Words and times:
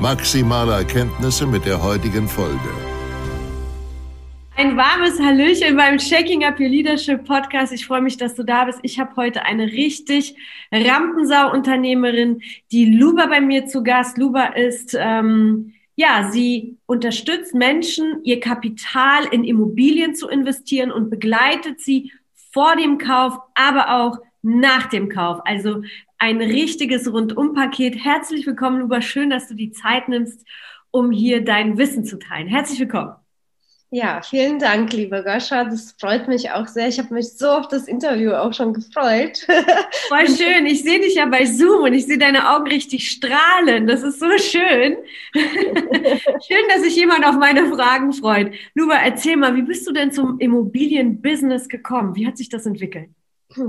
maximale 0.00 0.72
Erkenntnisse 0.72 1.46
mit 1.46 1.64
der 1.64 1.82
heutigen 1.82 2.28
Folge. 2.28 2.58
Ein 4.56 4.76
warmes 4.76 5.20
Hallöchen 5.20 5.76
beim 5.76 5.98
Shaking 5.98 6.44
Up 6.44 6.58
Your 6.58 6.68
Leadership 6.68 7.24
Podcast. 7.24 7.72
Ich 7.72 7.86
freue 7.86 8.00
mich, 8.00 8.16
dass 8.16 8.34
du 8.34 8.42
da 8.42 8.64
bist. 8.64 8.78
Ich 8.82 8.98
habe 8.98 9.14
heute 9.16 9.44
eine 9.44 9.66
richtig 9.66 10.34
Rampensau-Unternehmerin, 10.72 12.40
die 12.72 12.86
Luba 12.86 13.26
bei 13.26 13.40
mir 13.40 13.66
zu 13.66 13.82
Gast. 13.82 14.16
Luba 14.16 14.46
ist, 14.46 14.96
ähm, 14.98 15.74
ja, 15.94 16.30
sie 16.30 16.78
unterstützt 16.86 17.54
Menschen, 17.54 18.20
ihr 18.24 18.40
Kapital 18.40 19.26
in 19.30 19.44
Immobilien 19.44 20.14
zu 20.14 20.28
investieren 20.28 20.90
und 20.90 21.10
begleitet 21.10 21.80
sie 21.80 22.12
vor 22.52 22.76
dem 22.76 22.96
Kauf, 22.96 23.38
aber 23.54 23.90
auch 23.90 24.18
nach 24.42 24.86
dem 24.86 25.08
Kauf. 25.08 25.40
Also 25.44 25.82
ein 26.18 26.40
richtiges 26.40 27.10
Rundumpaket. 27.12 27.96
Herzlich 28.04 28.46
willkommen, 28.46 28.80
Luba. 28.80 29.02
Schön, 29.02 29.30
dass 29.30 29.48
du 29.48 29.54
die 29.54 29.72
Zeit 29.72 30.08
nimmst, 30.08 30.46
um 30.90 31.10
hier 31.10 31.44
dein 31.44 31.78
Wissen 31.78 32.04
zu 32.04 32.18
teilen. 32.18 32.48
Herzlich 32.48 32.80
willkommen. 32.80 33.14
Ja, 33.90 34.20
vielen 34.20 34.58
Dank, 34.58 34.92
liebe 34.92 35.22
Goscha. 35.22 35.64
Das 35.64 35.94
freut 36.00 36.26
mich 36.26 36.50
auch 36.50 36.66
sehr. 36.66 36.88
Ich 36.88 36.98
habe 36.98 37.14
mich 37.14 37.34
so 37.34 37.48
auf 37.48 37.68
das 37.68 37.86
Interview 37.86 38.32
auch 38.32 38.52
schon 38.52 38.74
gefreut. 38.74 39.46
Voll 40.08 40.26
schön. 40.26 40.66
Ich 40.66 40.82
sehe 40.82 40.98
dich 40.98 41.14
ja 41.14 41.26
bei 41.26 41.46
Zoom 41.46 41.84
und 41.84 41.94
ich 41.94 42.04
sehe 42.06 42.18
deine 42.18 42.50
Augen 42.50 42.66
richtig 42.66 43.08
strahlen. 43.08 43.86
Das 43.86 44.02
ist 44.02 44.18
so 44.18 44.26
schön. 44.38 44.96
schön, 45.34 46.68
dass 46.68 46.82
sich 46.82 46.96
jemand 46.96 47.24
auf 47.24 47.36
meine 47.36 47.70
Fragen 47.72 48.12
freut. 48.12 48.52
Luba, 48.74 48.96
erzähl 48.96 49.36
mal, 49.36 49.54
wie 49.54 49.62
bist 49.62 49.86
du 49.86 49.92
denn 49.92 50.10
zum 50.10 50.40
Immobilienbusiness 50.40 51.68
gekommen? 51.68 52.16
Wie 52.16 52.26
hat 52.26 52.36
sich 52.36 52.48
das 52.48 52.66
entwickelt? 52.66 53.10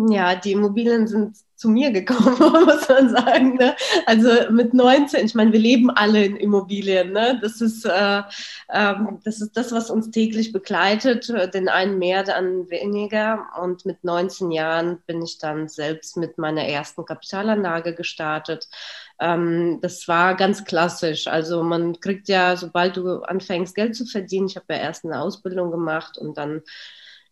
Ja, 0.09 0.35
die 0.35 0.51
Immobilien 0.51 1.07
sind 1.07 1.37
zu 1.57 1.69
mir 1.69 1.91
gekommen, 1.91 2.37
muss 2.65 2.87
man 2.87 3.09
sagen. 3.09 3.55
Ne? 3.55 3.75
Also 4.05 4.51
mit 4.51 4.73
19, 4.73 5.25
ich 5.25 5.35
meine, 5.35 5.51
wir 5.51 5.59
leben 5.59 5.89
alle 5.89 6.23
in 6.23 6.35
Immobilien. 6.35 7.11
Ne? 7.11 7.39
Das, 7.41 7.61
ist, 7.61 7.83
äh, 7.85 8.19
äh, 8.67 8.95
das 9.23 9.41
ist 9.41 9.57
das, 9.57 9.71
was 9.71 9.89
uns 9.89 10.11
täglich 10.11 10.51
begleitet. 10.51 11.27
Den 11.53 11.67
einen 11.67 11.97
mehr, 11.97 12.23
den 12.23 12.69
weniger. 12.69 13.47
Und 13.61 13.85
mit 13.85 14.03
19 14.03 14.51
Jahren 14.51 15.01
bin 15.07 15.21
ich 15.23 15.39
dann 15.39 15.67
selbst 15.67 16.15
mit 16.17 16.37
meiner 16.37 16.63
ersten 16.63 17.05
Kapitalanlage 17.05 17.95
gestartet. 17.95 18.67
Ähm, 19.19 19.79
das 19.81 20.07
war 20.07 20.35
ganz 20.35 20.63
klassisch. 20.63 21.27
Also 21.27 21.63
man 21.63 21.99
kriegt 21.99 22.27
ja, 22.27 22.55
sobald 22.55 22.97
du 22.97 23.21
anfängst, 23.21 23.73
Geld 23.73 23.95
zu 23.95 24.05
verdienen, 24.05 24.47
ich 24.47 24.57
habe 24.57 24.67
ja 24.69 24.79
erst 24.79 25.05
eine 25.05 25.21
Ausbildung 25.21 25.71
gemacht 25.71 26.19
und 26.19 26.37
dann 26.37 26.61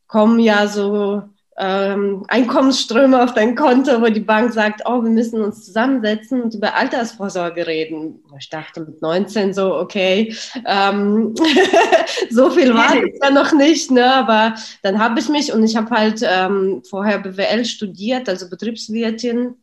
kommen 0.08 0.40
ja 0.40 0.68
so 0.68 1.24
ähm, 1.58 2.26
Einkommensströme 2.28 3.24
auf 3.24 3.34
dein 3.34 3.56
Konto, 3.56 4.02
wo 4.02 4.08
die 4.08 4.20
Bank 4.20 4.52
sagt, 4.52 4.82
oh, 4.86 5.02
wir 5.04 5.10
müssen 5.10 5.42
uns 5.42 5.66
zusammensetzen 5.66 6.42
und 6.42 6.54
über 6.54 6.76
Altersvorsorge 6.76 7.66
reden. 7.66 8.24
Ich 8.38 8.50
dachte 8.50 8.82
mit 8.82 9.02
19 9.02 9.54
so, 9.54 9.76
okay, 9.76 10.36
ähm, 10.66 11.34
so 12.30 12.50
viel 12.50 12.74
war 12.74 12.96
es 12.96 13.20
ja 13.24 13.32
noch 13.32 13.54
nicht, 13.54 13.90
ne? 13.90 14.14
aber 14.14 14.56
dann 14.82 15.00
habe 15.00 15.20
ich 15.20 15.30
mich 15.30 15.54
und 15.54 15.64
ich 15.64 15.78
habe 15.78 15.90
halt 15.92 16.22
ähm, 16.24 16.84
vorher 16.90 17.20
BWL 17.20 17.64
studiert, 17.64 18.28
also 18.28 18.50
Betriebswirtin 18.50 19.56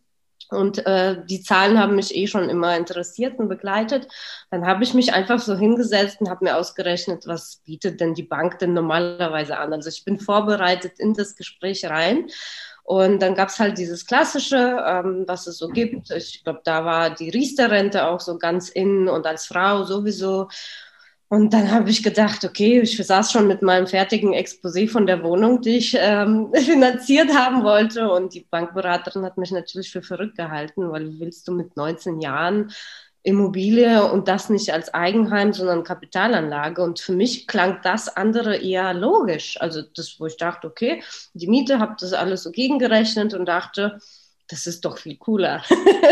und 0.53 0.87
äh, 0.87 1.17
die 1.27 1.43
Zahlen 1.43 1.79
haben 1.79 1.97
mich 1.97 2.15
eh 2.15 2.27
schon 2.27 2.49
immer 2.49 2.77
interessiert 2.77 3.39
und 3.39 3.49
begleitet. 3.49 4.09
Dann 4.51 4.67
habe 4.67 4.85
ich 4.85 4.95
mich 4.95 5.13
einfach 5.15 5.39
so 5.39 5.57
hingesetzt 5.57 6.21
und 6.21 6.31
habe 6.31 6.45
mir 6.45 6.57
ausgerechnet, 6.57 7.27
was 7.27 7.63
bietet 7.65 8.01
denn 8.01 8.15
die 8.15 8.23
Bank 8.23 8.59
denn 8.59 8.75
normalerweise 8.75 9.59
an. 9.59 9.73
Also 9.73 9.89
ich 9.89 10.05
bin 10.05 10.19
vorbereitet 10.19 10.99
in 10.99 11.15
das 11.15 11.37
Gespräch 11.37 11.85
rein. 11.87 12.27
Und 12.85 13.23
dann 13.23 13.35
gab 13.35 13.49
es 13.49 13.61
halt 13.61 13.79
dieses 13.79 14.07
Klassische, 14.07 14.83
ähm, 14.87 15.25
was 15.27 15.47
es 15.47 15.59
so 15.59 15.69
gibt. 15.69 16.11
Ich 16.11 16.43
glaube, 16.43 16.63
da 16.65 16.85
war 16.85 17.11
die 17.11 17.31
Riester-Rente 17.31 18.07
auch 18.07 18.21
so 18.21 18.39
ganz 18.39 18.69
in 18.69 19.09
und 19.09 19.27
als 19.27 19.47
Frau 19.47 19.85
sowieso. 19.85 20.49
Und 21.33 21.55
dann 21.55 21.71
habe 21.71 21.89
ich 21.89 22.03
gedacht, 22.03 22.45
okay, 22.45 22.83
ich 22.83 22.95
saß 22.95 23.33
schon 23.33 23.49
mit 23.49 23.63
meinem 23.63 23.87
fertigen 23.87 24.35
Exposé 24.35 24.87
von 24.87 25.07
der 25.07 25.23
Wohnung, 25.23 25.63
die 25.63 25.79
ich 25.79 25.97
ähm, 25.99 26.53
finanziert 26.55 27.35
haben 27.35 27.65
wollte. 27.65 28.11
Und 28.11 28.35
die 28.35 28.47
Bankberaterin 28.51 29.25
hat 29.25 29.39
mich 29.39 29.51
natürlich 29.51 29.91
für 29.91 30.03
verrückt 30.03 30.37
gehalten, 30.37 30.93
weil 30.93 31.19
willst 31.19 31.49
du 31.49 31.53
mit 31.53 31.75
19 31.75 32.21
Jahren 32.21 32.71
Immobilie 33.23 34.13
und 34.13 34.29
das 34.29 34.51
nicht 34.51 34.75
als 34.75 34.93
Eigenheim, 34.93 35.55
sondern 35.55 35.85
Kapitalanlage. 35.85 36.83
Und 36.83 37.01
für 37.01 37.13
mich 37.13 37.47
klang 37.47 37.79
das 37.83 38.15
andere 38.15 38.59
eher 38.59 38.93
logisch. 38.93 39.59
Also 39.59 39.81
das, 39.81 40.17
wo 40.21 40.27
ich 40.27 40.37
dachte, 40.37 40.67
okay, 40.67 41.03
die 41.33 41.47
Miete, 41.47 41.79
habe 41.79 41.97
das 41.99 42.13
alles 42.13 42.43
so 42.43 42.51
gegengerechnet 42.51 43.33
und 43.33 43.47
dachte, 43.47 44.01
das 44.49 44.67
ist 44.67 44.85
doch 44.85 44.99
viel 44.99 45.17
cooler. 45.17 45.63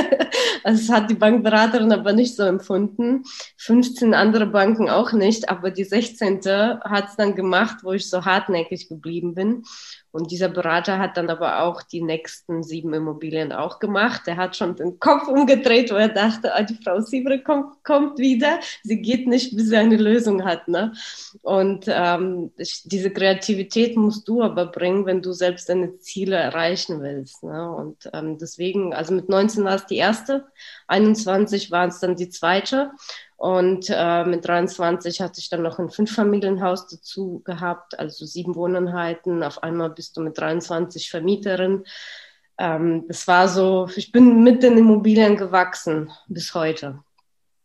also 0.64 0.80
das 0.80 0.88
hat 0.88 1.10
die 1.10 1.14
Bankberaterin 1.14 1.92
aber 1.92 2.12
nicht 2.12 2.36
so 2.36 2.44
empfunden. 2.44 3.24
15 3.56 4.14
andere 4.14 4.46
Banken 4.46 4.88
auch 4.88 5.12
nicht, 5.12 5.48
aber 5.48 5.70
die 5.70 5.84
16. 5.84 6.40
hat 6.46 7.08
es 7.08 7.16
dann 7.16 7.34
gemacht, 7.34 7.78
wo 7.82 7.92
ich 7.92 8.08
so 8.08 8.24
hartnäckig 8.24 8.88
geblieben 8.88 9.34
bin. 9.34 9.64
Und 10.12 10.30
dieser 10.30 10.48
Berater 10.48 10.98
hat 10.98 11.16
dann 11.16 11.30
aber 11.30 11.62
auch 11.62 11.82
die 11.82 12.02
nächsten 12.02 12.62
sieben 12.62 12.92
Immobilien 12.94 13.52
auch 13.52 13.78
gemacht. 13.78 14.22
Er 14.26 14.36
hat 14.36 14.56
schon 14.56 14.74
den 14.74 14.98
Kopf 14.98 15.28
umgedreht, 15.28 15.90
wo 15.90 15.94
er 15.94 16.08
dachte, 16.08 16.54
ah, 16.54 16.62
die 16.62 16.78
Frau 16.82 17.00
Siebre 17.00 17.42
kommt, 17.42 17.84
kommt 17.84 18.18
wieder. 18.18 18.58
Sie 18.82 19.00
geht 19.00 19.28
nicht, 19.28 19.56
bis 19.56 19.68
sie 19.68 19.76
eine 19.76 19.96
Lösung 19.96 20.44
hat. 20.44 20.66
Ne? 20.66 20.92
Und 21.42 21.84
ähm, 21.88 22.50
diese 22.84 23.10
Kreativität 23.10 23.96
musst 23.96 24.26
du 24.28 24.42
aber 24.42 24.66
bringen, 24.66 25.06
wenn 25.06 25.22
du 25.22 25.32
selbst 25.32 25.68
deine 25.68 25.98
Ziele 25.98 26.36
erreichen 26.36 27.00
willst. 27.02 27.42
Ne? 27.44 27.70
Und 27.72 28.10
ähm, 28.12 28.38
deswegen, 28.38 28.92
also 28.92 29.14
mit 29.14 29.28
19 29.28 29.64
war 29.64 29.76
es 29.76 29.86
die 29.86 29.96
erste, 29.96 30.46
21 30.88 31.70
war 31.70 31.86
es 31.86 32.00
dann 32.00 32.16
die 32.16 32.30
zweite. 32.30 32.90
Und 33.40 33.86
äh, 33.88 34.26
mit 34.26 34.46
23 34.46 35.22
hatte 35.22 35.40
ich 35.40 35.48
dann 35.48 35.62
noch 35.62 35.78
ein 35.78 35.88
Fünffamilienhaus 35.88 36.88
dazu 36.88 37.40
gehabt, 37.42 37.98
also 37.98 38.26
sieben 38.26 38.54
Wohneinheiten. 38.54 39.42
Auf 39.42 39.62
einmal 39.62 39.88
bist 39.88 40.18
du 40.18 40.20
mit 40.20 40.36
23 40.36 41.08
Vermieterin. 41.08 41.84
Ähm, 42.58 43.06
das 43.08 43.26
war 43.26 43.48
so, 43.48 43.88
ich 43.96 44.12
bin 44.12 44.42
mit 44.42 44.62
den 44.62 44.76
Immobilien 44.76 45.38
gewachsen 45.38 46.10
bis 46.28 46.52
heute. 46.54 46.98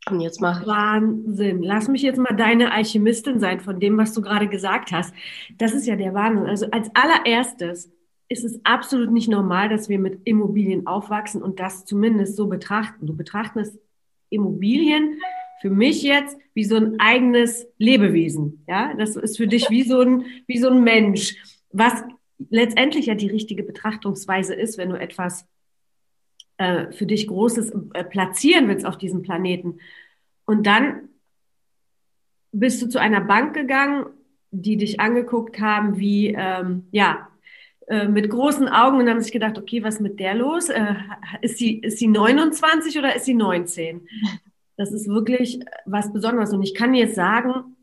Und 0.09 0.21
jetzt 0.21 0.39
mache 0.39 0.61
ich. 0.61 0.67
Wahnsinn. 0.67 1.61
Lass 1.61 1.89
mich 1.89 2.03
jetzt 2.03 2.19
mal 2.19 2.37
deine 2.37 2.71
Alchemistin 2.71 3.41
sein 3.41 3.59
von 3.59 3.77
dem, 3.77 3.97
was 3.97 4.13
du 4.13 4.21
gerade 4.21 4.47
gesagt 4.47 4.93
hast. 4.93 5.13
Das 5.57 5.73
ist 5.73 5.85
ja 5.85 5.97
der 5.97 6.13
Wahnsinn. 6.13 6.47
Also 6.47 6.67
als 6.71 6.89
allererstes 6.93 7.91
ist 8.29 8.45
es 8.45 8.61
absolut 8.63 9.11
nicht 9.11 9.27
normal, 9.27 9.67
dass 9.67 9.89
wir 9.89 9.99
mit 9.99 10.21
Immobilien 10.23 10.87
aufwachsen 10.87 11.43
und 11.43 11.59
das 11.59 11.83
zumindest 11.83 12.37
so 12.37 12.47
betrachten. 12.47 13.07
Du 13.07 13.13
betrachtest 13.17 13.77
Immobilien 14.29 15.19
für 15.61 15.69
mich 15.69 16.03
jetzt 16.03 16.37
wie 16.53 16.63
so 16.63 16.75
ein 16.75 16.99
eigenes 16.99 17.67
Lebewesen. 17.77 18.63
Ja, 18.67 18.93
das 18.95 19.15
ist 19.15 19.37
für 19.37 19.47
dich 19.47 19.69
wie 19.69 19.83
so 19.83 20.01
ein, 20.01 20.25
wie 20.47 20.57
so 20.57 20.69
ein 20.69 20.83
Mensch, 20.83 21.35
was 21.71 22.03
letztendlich 22.49 23.07
ja 23.07 23.15
die 23.15 23.27
richtige 23.27 23.63
Betrachtungsweise 23.63 24.53
ist, 24.53 24.77
wenn 24.77 24.89
du 24.89 24.99
etwas 24.99 25.47
äh, 26.57 26.91
für 26.91 27.05
dich 27.05 27.27
Großes 27.27 27.73
äh, 27.93 28.03
platzieren 28.03 28.67
willst 28.67 28.85
auf 28.85 28.97
diesem 28.97 29.21
Planeten. 29.21 29.79
Und 30.45 30.67
dann 30.67 31.09
bist 32.51 32.81
du 32.81 32.87
zu 32.87 32.99
einer 32.99 33.21
Bank 33.21 33.53
gegangen, 33.53 34.05
die 34.51 34.77
dich 34.77 34.99
angeguckt 34.99 35.59
haben, 35.59 35.97
wie, 35.97 36.33
ähm, 36.37 36.87
ja, 36.91 37.27
äh, 37.87 38.07
mit 38.07 38.29
großen 38.29 38.67
Augen 38.67 38.97
und 38.97 39.09
haben 39.09 39.21
sich 39.21 39.31
gedacht, 39.31 39.57
okay, 39.57 39.83
was 39.83 39.95
ist 39.95 40.01
mit 40.01 40.19
der 40.19 40.33
los? 40.33 40.69
Äh, 40.69 40.95
ist, 41.41 41.57
sie, 41.57 41.79
ist 41.79 41.99
sie 41.99 42.07
29 42.07 42.97
oder 42.97 43.15
ist 43.15 43.25
sie 43.25 43.33
19? 43.33 44.07
Das 44.77 44.91
ist 44.91 45.07
wirklich 45.07 45.59
was 45.85 46.11
Besonderes. 46.11 46.53
Und 46.53 46.63
ich 46.63 46.73
kann 46.73 46.93
jetzt 46.93 47.15
sagen, 47.15 47.75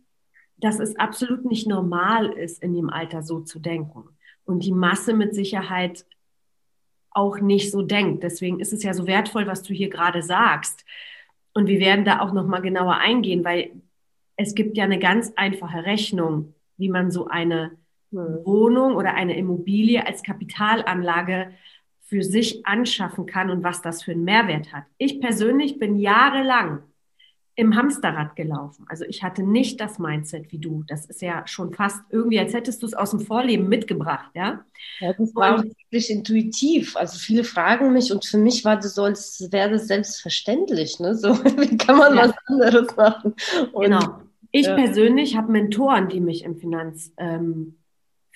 dass 0.59 0.79
es 0.79 0.97
absolut 0.97 1.45
nicht 1.45 1.67
normal 1.67 2.33
ist, 2.33 2.63
in 2.63 2.75
dem 2.75 2.91
Alter 2.91 3.23
so 3.23 3.41
zu 3.41 3.59
denken. 3.59 4.05
Und 4.45 4.65
die 4.65 4.73
Masse 4.73 5.15
mit 5.15 5.35
Sicherheit 5.35 6.05
auch 7.11 7.41
nicht 7.41 7.71
so 7.71 7.83
denkt. 7.83 8.23
Deswegen 8.23 8.61
ist 8.61 8.73
es 8.73 8.83
ja 8.83 8.95
so 8.95 9.07
wertvoll, 9.07 9.47
was 9.47 9.63
du 9.63 9.75
hier 9.75 9.89
gerade 9.89 10.23
sagst. 10.23 10.85
Und 11.55 11.67
wir 11.67 11.81
werden 11.81 12.05
da 12.05 12.21
auch 12.21 12.33
noch 12.33 12.47
mal 12.47 12.61
genauer 12.61 12.97
eingehen, 12.97 13.45
weil 13.45 13.73
es 14.37 14.55
gibt 14.55 14.77
ja 14.77 14.85
eine 14.85 14.99
ganz 14.99 15.33
einfache 15.37 15.85
Rechnung, 15.85 16.55
wie 16.77 16.89
man 16.89 17.11
so 17.11 17.29
eine 17.29 17.73
hm. 18.11 18.45
Wohnung 18.45 18.95
oder 18.95 19.15
eine 19.15 19.37
Immobilie 19.37 20.07
als 20.07 20.23
Kapitalanlage 20.23 21.53
für 22.05 22.23
sich 22.23 22.67
anschaffen 22.67 23.27
kann 23.27 23.51
und 23.51 23.63
was 23.65 23.83
das 23.83 24.03
für 24.03 24.13
einen 24.13 24.25
Mehrwert 24.25 24.73
hat. 24.73 24.85
Ich 24.99 25.21
persönlich 25.21 25.79
bin 25.79 25.97
jahrelang 25.99 26.83
im 27.55 27.77
Hamsterrad 27.77 28.35
gelaufen. 28.35 28.87
Also 28.89 29.05
ich 29.05 29.23
hatte 29.23 29.43
nicht 29.43 29.79
das 29.81 29.99
Mindset 29.99 30.51
wie 30.53 30.59
du. 30.59 30.85
Das 30.87 31.05
ist 31.05 31.21
ja 31.21 31.47
schon 31.47 31.75
fast 31.75 32.01
irgendwie, 32.09 32.39
als 32.39 32.55
hättest 32.55 32.83
du 32.83 32.87
es 32.87 32.95
aus 32.95 33.11
dem 33.11 33.21
Vorleben 33.21 33.69
mitgebracht, 33.69 34.31
ja? 34.35 34.65
Ja, 35.01 35.13
das 35.13 35.35
war 35.35 35.57
und, 35.57 35.65
wirklich 35.65 36.11
intuitiv. 36.11 36.97
Also 36.97 37.19
viele 37.19 37.45
fragen 37.45 37.93
mich 37.93 38.11
und 38.11 38.25
für 38.25 38.39
mich 38.39 38.65
war 38.65 38.77
das 38.77 38.95
so, 38.95 39.05
als 39.05 39.49
wäre 39.51 39.71
das 39.71 39.87
selbstverständlich. 39.87 40.99
Ne? 40.99 41.15
So, 41.15 41.29
wie 41.45 41.77
kann 41.77 41.99
man 41.99 42.17
ja. 42.17 42.29
was 42.29 42.35
anderes 42.47 42.97
machen? 42.97 43.35
Und, 43.73 43.85
genau. 43.85 44.21
Ich 44.51 44.67
ja. 44.67 44.75
persönlich 44.75 45.37
habe 45.37 45.53
Mentoren, 45.53 46.09
die 46.09 46.21
mich 46.21 46.45
im 46.45 46.57
Finanz, 46.57 47.13
ähm, 47.19 47.77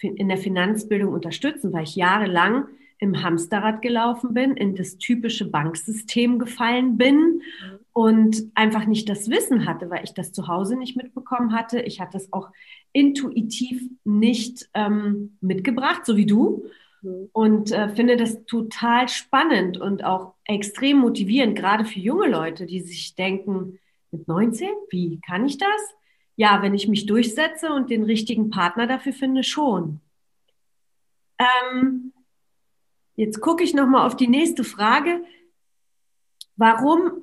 in 0.00 0.28
der 0.28 0.38
Finanzbildung 0.38 1.12
unterstützen, 1.12 1.72
weil 1.72 1.84
ich 1.84 1.96
jahrelang 1.96 2.66
im 2.98 3.22
Hamsterrad 3.22 3.82
gelaufen 3.82 4.32
bin, 4.32 4.56
in 4.56 4.75
das 4.75 4.96
typische 4.96 5.50
Banksystem 5.50 6.38
gefallen 6.38 6.96
bin 6.96 7.16
mhm. 7.16 7.78
und 7.93 8.50
einfach 8.54 8.87
nicht 8.87 9.08
das 9.08 9.28
Wissen 9.28 9.66
hatte, 9.66 9.90
weil 9.90 10.04
ich 10.04 10.14
das 10.14 10.32
zu 10.32 10.48
Hause 10.48 10.76
nicht 10.76 10.96
mitbekommen 10.96 11.52
hatte. 11.52 11.81
Ich 11.81 12.00
hatte 12.00 12.16
es 12.16 12.32
auch 12.32 12.50
intuitiv 12.93 13.82
nicht 14.04 14.69
ähm, 14.75 15.37
mitgebracht, 15.40 16.06
so 16.06 16.16
wie 16.16 16.26
du. 16.26 16.64
Mhm. 17.02 17.28
Und 17.32 17.72
äh, 17.72 17.90
finde 17.90 18.16
das 18.16 18.44
total 18.46 19.08
spannend 19.08 19.78
und 19.78 20.04
auch 20.04 20.34
extrem 20.44 20.99
motivierend, 20.99 21.56
gerade 21.56 21.84
für 21.84 22.00
junge 22.00 22.28
Leute, 22.28 22.66
die 22.66 22.81
sich 22.81 23.14
denken, 23.14 23.78
mit 24.10 24.28
19, 24.28 24.69
wie 24.90 25.20
kann 25.20 25.44
ich 25.44 25.58
das? 25.58 25.94
Ja, 26.37 26.62
wenn 26.62 26.75
ich 26.75 26.88
mich 26.88 27.06
durchsetze 27.06 27.72
und 27.72 27.90
den 27.90 28.04
richtigen 28.04 28.50
Partner 28.50 28.87
dafür 28.87 29.12
finde, 29.12 29.42
schon. 29.42 30.00
Ähm, 31.38 32.12
Jetzt 33.16 33.40
gucke 33.40 33.64
ich 33.64 33.74
nochmal 33.74 34.06
auf 34.06 34.16
die 34.16 34.28
nächste 34.28 34.62
Frage. 34.62 35.24
Warum, 36.56 37.22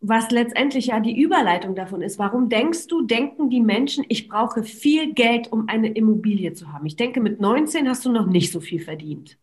was 0.00 0.30
letztendlich 0.30 0.86
ja 0.86 1.00
die 1.00 1.20
Überleitung 1.20 1.74
davon 1.74 2.02
ist, 2.02 2.18
warum 2.18 2.48
denkst 2.48 2.86
du, 2.86 3.02
denken 3.02 3.50
die 3.50 3.60
Menschen, 3.60 4.04
ich 4.08 4.28
brauche 4.28 4.62
viel 4.62 5.12
Geld, 5.12 5.50
um 5.50 5.68
eine 5.68 5.88
Immobilie 5.88 6.52
zu 6.52 6.72
haben? 6.72 6.86
Ich 6.86 6.96
denke, 6.96 7.20
mit 7.20 7.40
19 7.40 7.88
hast 7.88 8.04
du 8.04 8.12
noch 8.12 8.26
nicht 8.26 8.52
so 8.52 8.60
viel 8.60 8.80
verdient. 8.80 9.38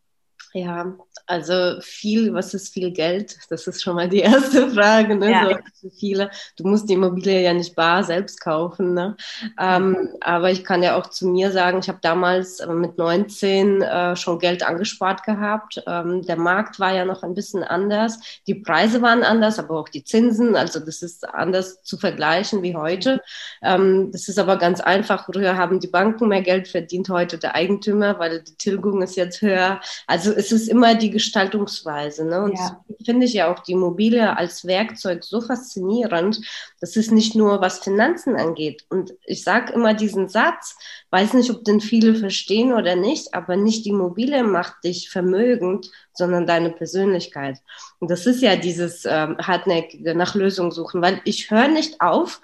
Ja, 0.54 0.96
also 1.28 1.82
viel, 1.82 2.34
was 2.34 2.54
ist 2.54 2.74
viel 2.74 2.92
Geld? 2.92 3.38
Das 3.50 3.68
ist 3.68 3.84
schon 3.84 3.96
mal 3.96 4.08
die 4.08 4.20
erste 4.22 4.70
Frage. 4.70 5.16
Ne? 5.16 5.32
Ja. 5.32 5.60
So 5.74 5.90
viele. 5.90 6.32
Du 6.56 6.66
musst 6.66 6.90
die 6.90 6.94
Immobilie 6.94 7.42
ja 7.42 7.54
nicht 7.54 7.76
bar 7.76 8.04
selbst 8.06 8.40
kaufen. 8.40 8.94
Ne? 8.94 9.18
Ähm, 9.60 10.10
aber 10.22 10.52
ich 10.52 10.64
kann 10.64 10.84
ja 10.84 10.96
auch 10.96 11.08
zu 11.08 11.28
mir 11.28 11.52
sagen, 11.52 11.80
ich 11.80 11.90
habe 11.90 12.00
damals 12.02 12.62
äh, 12.62 12.68
mit 12.68 12.98
19 12.98 13.82
äh, 13.82 14.16
schon 14.16 14.40
Geld 14.40 14.66
angespart 14.66 15.24
gehabt. 15.24 15.84
Ähm, 15.86 16.22
der 16.22 16.38
Markt 16.38 16.80
war 16.80 16.94
ja 16.94 17.04
noch 17.04 17.24
ein 17.24 17.34
bisschen 17.34 17.64
anders. 17.64 18.20
Die 18.48 18.56
Preise 18.56 19.02
waren 19.02 19.24
anders, 19.24 19.60
aber 19.60 19.78
auch 19.78 19.90
die 19.90 20.06
Zinsen. 20.06 20.56
Also 20.56 20.80
das 20.80 21.02
ist 21.02 21.28
anders 21.28 21.84
zu 21.84 21.98
vergleichen 21.98 22.64
wie 22.64 22.76
heute. 22.76 23.22
Ähm, 23.62 24.12
das 24.14 24.30
ist 24.30 24.40
aber 24.40 24.58
ganz 24.58 24.80
einfach. 24.80 25.26
Früher 25.26 25.58
haben 25.58 25.82
die 25.82 25.88
Banken 25.88 26.30
mehr 26.30 26.42
Geld 26.42 26.70
verdient, 26.70 27.10
heute 27.10 27.38
der 27.38 27.56
Eigentümer, 27.56 28.18
weil 28.18 28.44
die 28.44 28.56
Tilgung 28.56 29.02
ist 29.02 29.18
jetzt 29.18 29.42
höher. 29.42 29.82
Also 30.08 30.37
es 30.38 30.52
ist 30.52 30.70
immer 30.70 30.94
die 30.94 31.10
Gestaltungsweise. 31.10 32.24
Ne? 32.24 32.44
Und 32.44 32.54
ja. 32.54 32.80
finde 33.04 33.26
ich 33.26 33.34
ja 33.34 33.52
auch 33.52 33.60
die 33.60 33.72
Immobilie 33.72 34.38
als 34.38 34.68
Werkzeug 34.68 35.24
so 35.24 35.42
faszinierend. 35.42 36.40
Das 36.80 36.96
ist 36.96 37.12
nicht 37.12 37.34
nur, 37.34 37.60
was 37.60 37.80
Finanzen 37.80 38.36
angeht. 38.36 38.86
Und 38.90 39.14
ich 39.26 39.44
sage 39.44 39.74
immer 39.74 39.96
diesen 39.96 40.30
Satz, 40.30 40.78
weiß 41.10 41.34
nicht, 41.34 41.50
ob 41.50 41.64
den 41.64 41.82
viele 41.82 42.14
verstehen 42.14 42.74
oder 42.74 42.96
nicht, 42.96 43.34
aber 43.34 43.56
nicht 43.56 43.86
die 43.86 43.90
Immobilie 43.90 44.44
macht 44.44 44.84
dich 44.84 45.10
vermögend, 45.10 45.90
sondern 46.14 46.46
deine 46.46 46.70
Persönlichkeit. 46.70 47.58
Und 48.00 48.12
das 48.12 48.28
ist 48.28 48.44
ja 48.44 48.56
dieses 48.56 49.06
ähm, 49.06 49.38
hartnäckige 49.40 50.14
nach 50.14 50.36
Lösung 50.36 50.72
suchen, 50.72 51.02
weil 51.02 51.20
ich 51.26 51.50
höre 51.50 51.68
nicht 51.68 52.00
auf, 52.00 52.42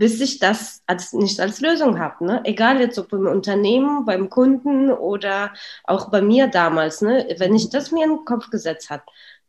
bis 0.00 0.18
ich 0.18 0.38
das 0.38 0.82
als, 0.86 1.12
nicht 1.12 1.40
als 1.40 1.60
Lösung 1.60 1.98
habe. 1.98 2.24
Ne? 2.24 2.40
Egal 2.44 2.80
jetzt 2.80 2.98
ob 2.98 3.12
im 3.12 3.26
Unternehmen, 3.26 4.06
beim 4.06 4.30
Kunden 4.30 4.90
oder 4.90 5.52
auch 5.84 6.10
bei 6.10 6.22
mir 6.22 6.46
damals. 6.46 7.02
Ne? 7.02 7.34
Wenn 7.36 7.54
ich 7.54 7.68
das 7.68 7.92
mir 7.92 8.04
in 8.04 8.16
den 8.16 8.24
Kopf 8.24 8.48
gesetzt 8.48 8.88
habe, 8.88 9.02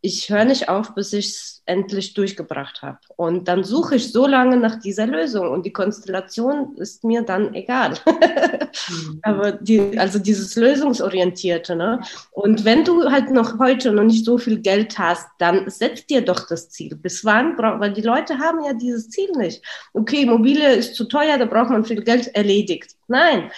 ich 0.03 0.30
höre 0.30 0.45
nicht 0.45 0.68
auf, 0.68 0.95
bis 0.95 1.13
ich 1.13 1.27
es 1.27 1.62
endlich 1.68 2.15
durchgebracht 2.15 2.81
habe. 2.81 2.98
Und 3.15 3.48
dann 3.48 3.63
suche 3.63 3.95
ich 3.95 4.12
so 4.12 4.25
lange 4.25 4.57
nach 4.57 4.80
dieser 4.80 5.06
Lösung 5.06 5.50
und 5.50 5.63
die 5.63 5.74
Konstellation 5.74 6.75
ist 6.77 7.03
mir 7.03 7.21
dann 7.21 7.53
egal. 7.53 7.94
Aber 9.21 9.51
die, 9.51 9.98
also 10.00 10.18
dieses 10.18 10.56
Lösungsorientierte. 10.56 11.75
Ne? 11.75 12.01
Und 12.31 12.65
wenn 12.65 12.83
du 12.83 13.12
halt 13.12 13.30
noch 13.30 13.59
heute 13.59 13.92
noch 13.92 14.03
nicht 14.03 14.25
so 14.25 14.39
viel 14.39 14.59
Geld 14.59 14.98
hast, 14.98 15.27
dann 15.38 15.69
setz 15.69 16.07
dir 16.07 16.21
doch 16.21 16.48
das 16.48 16.69
Ziel. 16.69 16.95
Bis 16.95 17.24
wann? 17.24 17.56
Weil 17.57 17.94
die 17.94 18.01
Leute 18.01 18.39
haben 18.39 18.63
ja 18.65 18.74
dieses 18.74 19.09
Ziel 19.09 19.31
nicht. 19.38 19.63
Okay, 19.94 20.24
Immobilie 20.24 20.74
ist 20.74 20.95
zu 20.95 21.06
teuer, 21.06 21.38
da 21.38 21.45
braucht 21.45 21.69
man 21.69 21.86
viel 21.86 22.03
Geld 22.03 22.27
erledigt. 22.36 22.95
Nein, 23.07 23.51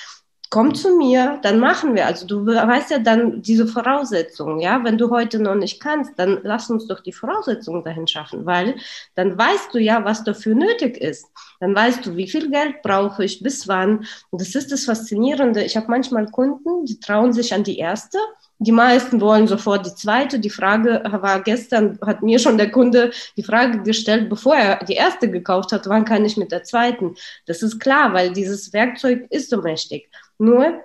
komm 0.54 0.76
zu 0.76 0.96
mir, 0.98 1.40
dann 1.42 1.58
machen 1.58 1.96
wir. 1.96 2.06
Also 2.06 2.28
du 2.28 2.46
weißt 2.46 2.92
ja 2.92 3.00
dann 3.00 3.42
diese 3.42 3.66
Voraussetzungen, 3.66 4.60
ja. 4.60 4.84
Wenn 4.84 5.00
du 5.00 5.10
heute 5.10 5.40
noch 5.40 5.56
nicht 5.56 5.82
kannst, 5.82 6.12
dann 6.20 6.42
lass 6.44 6.70
uns 6.70 6.86
doch 6.86 7.00
die 7.00 7.12
Voraussetzungen 7.12 7.84
dahin 7.84 8.06
schaffen, 8.06 8.46
weil 8.46 8.76
dann 9.16 9.36
weißt 9.36 9.74
du 9.74 9.80
ja, 9.80 10.06
was 10.06 10.24
dafür 10.24 10.54
nötig 10.54 10.98
ist. 10.98 11.26
Dann 11.60 11.74
weißt 11.74 12.06
du, 12.06 12.16
wie 12.18 12.30
viel 12.30 12.52
Geld 12.52 12.84
brauche 12.84 13.26
ich, 13.26 13.42
bis 13.42 13.68
wann. 13.68 14.06
Und 14.30 14.42
das 14.42 14.54
ist 14.54 14.72
das 14.72 14.86
Faszinierende. 14.86 15.64
Ich 15.64 15.76
habe 15.76 15.88
manchmal 15.90 16.28
Kunden, 16.30 16.86
die 16.86 17.00
trauen 17.00 17.34
sich 17.34 17.52
an 17.52 17.64
die 17.64 17.80
erste. 17.80 18.20
Die 18.60 18.72
meisten 18.72 19.20
wollen 19.20 19.48
sofort 19.48 19.88
die 19.88 19.96
zweite. 19.96 20.40
Die 20.40 20.52
Frage 20.52 21.02
war 21.10 21.42
gestern, 21.42 21.98
hat 22.06 22.22
mir 22.22 22.38
schon 22.38 22.58
der 22.58 22.70
Kunde 22.70 23.12
die 23.36 23.44
Frage 23.44 23.82
gestellt, 23.82 24.30
bevor 24.30 24.56
er 24.56 24.86
die 24.86 24.94
erste 24.94 25.32
gekauft 25.32 25.72
hat, 25.72 25.90
wann 25.90 26.06
kann 26.06 26.24
ich 26.24 26.38
mit 26.38 26.52
der 26.52 26.64
zweiten? 26.64 27.16
Das 27.48 27.64
ist 27.64 27.80
klar, 27.80 28.14
weil 28.14 28.32
dieses 28.32 28.72
Werkzeug 28.72 29.26
ist 29.32 29.50
so 29.50 29.62
mächtig. 29.62 30.10
Nur 30.38 30.84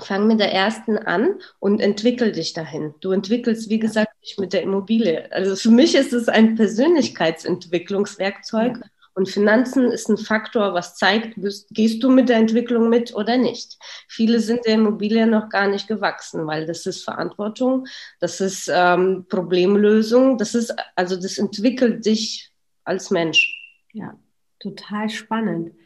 fang 0.00 0.26
mit 0.26 0.40
der 0.40 0.52
ersten 0.52 0.98
an 0.98 1.38
und 1.60 1.80
entwickel 1.80 2.32
dich 2.32 2.52
dahin. 2.52 2.94
Du 3.00 3.12
entwickelst, 3.12 3.70
wie 3.70 3.78
gesagt, 3.78 4.12
dich 4.22 4.36
mit 4.38 4.52
der 4.52 4.62
Immobilie. 4.62 5.30
Also 5.30 5.54
für 5.56 5.70
mich 5.70 5.94
ist 5.94 6.12
es 6.12 6.28
ein 6.28 6.56
Persönlichkeitsentwicklungswerkzeug. 6.56 8.76
Ja. 8.76 8.82
Und 9.16 9.28
Finanzen 9.28 9.92
ist 9.92 10.08
ein 10.08 10.18
Faktor, 10.18 10.74
was 10.74 10.96
zeigt, 10.96 11.36
gehst 11.70 12.02
du 12.02 12.10
mit 12.10 12.28
der 12.28 12.38
Entwicklung 12.38 12.88
mit 12.88 13.14
oder 13.14 13.36
nicht. 13.36 13.78
Viele 14.08 14.40
sind 14.40 14.66
der 14.66 14.74
Immobilie 14.74 15.28
noch 15.28 15.50
gar 15.50 15.68
nicht 15.68 15.86
gewachsen, 15.86 16.48
weil 16.48 16.66
das 16.66 16.84
ist 16.84 17.04
Verantwortung, 17.04 17.86
das 18.18 18.40
ist 18.40 18.68
ähm, 18.74 19.26
Problemlösung, 19.28 20.36
das 20.36 20.56
ist, 20.56 20.74
also 20.96 21.14
das 21.14 21.38
entwickelt 21.38 22.04
dich 22.04 22.50
als 22.82 23.12
Mensch. 23.12 23.56
Ja, 23.92 24.18
total 24.58 25.08
spannend. 25.08 25.76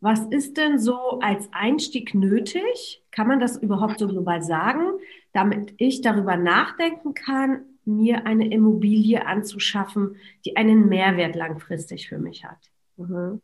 Was 0.00 0.20
ist 0.30 0.56
denn 0.56 0.78
so 0.78 1.18
als 1.20 1.48
Einstieg 1.52 2.14
nötig? 2.14 3.02
Kann 3.10 3.26
man 3.26 3.40
das 3.40 3.56
überhaupt 3.56 3.98
so 3.98 4.06
global 4.06 4.42
sagen, 4.42 4.92
damit 5.32 5.74
ich 5.78 6.02
darüber 6.02 6.36
nachdenken 6.36 7.14
kann, 7.14 7.62
mir 7.84 8.26
eine 8.26 8.48
Immobilie 8.50 9.26
anzuschaffen, 9.26 10.16
die 10.44 10.56
einen 10.56 10.88
Mehrwert 10.88 11.34
langfristig 11.34 12.08
für 12.08 12.18
mich 12.18 12.44
hat? 12.44 12.70
Mhm 12.96 13.40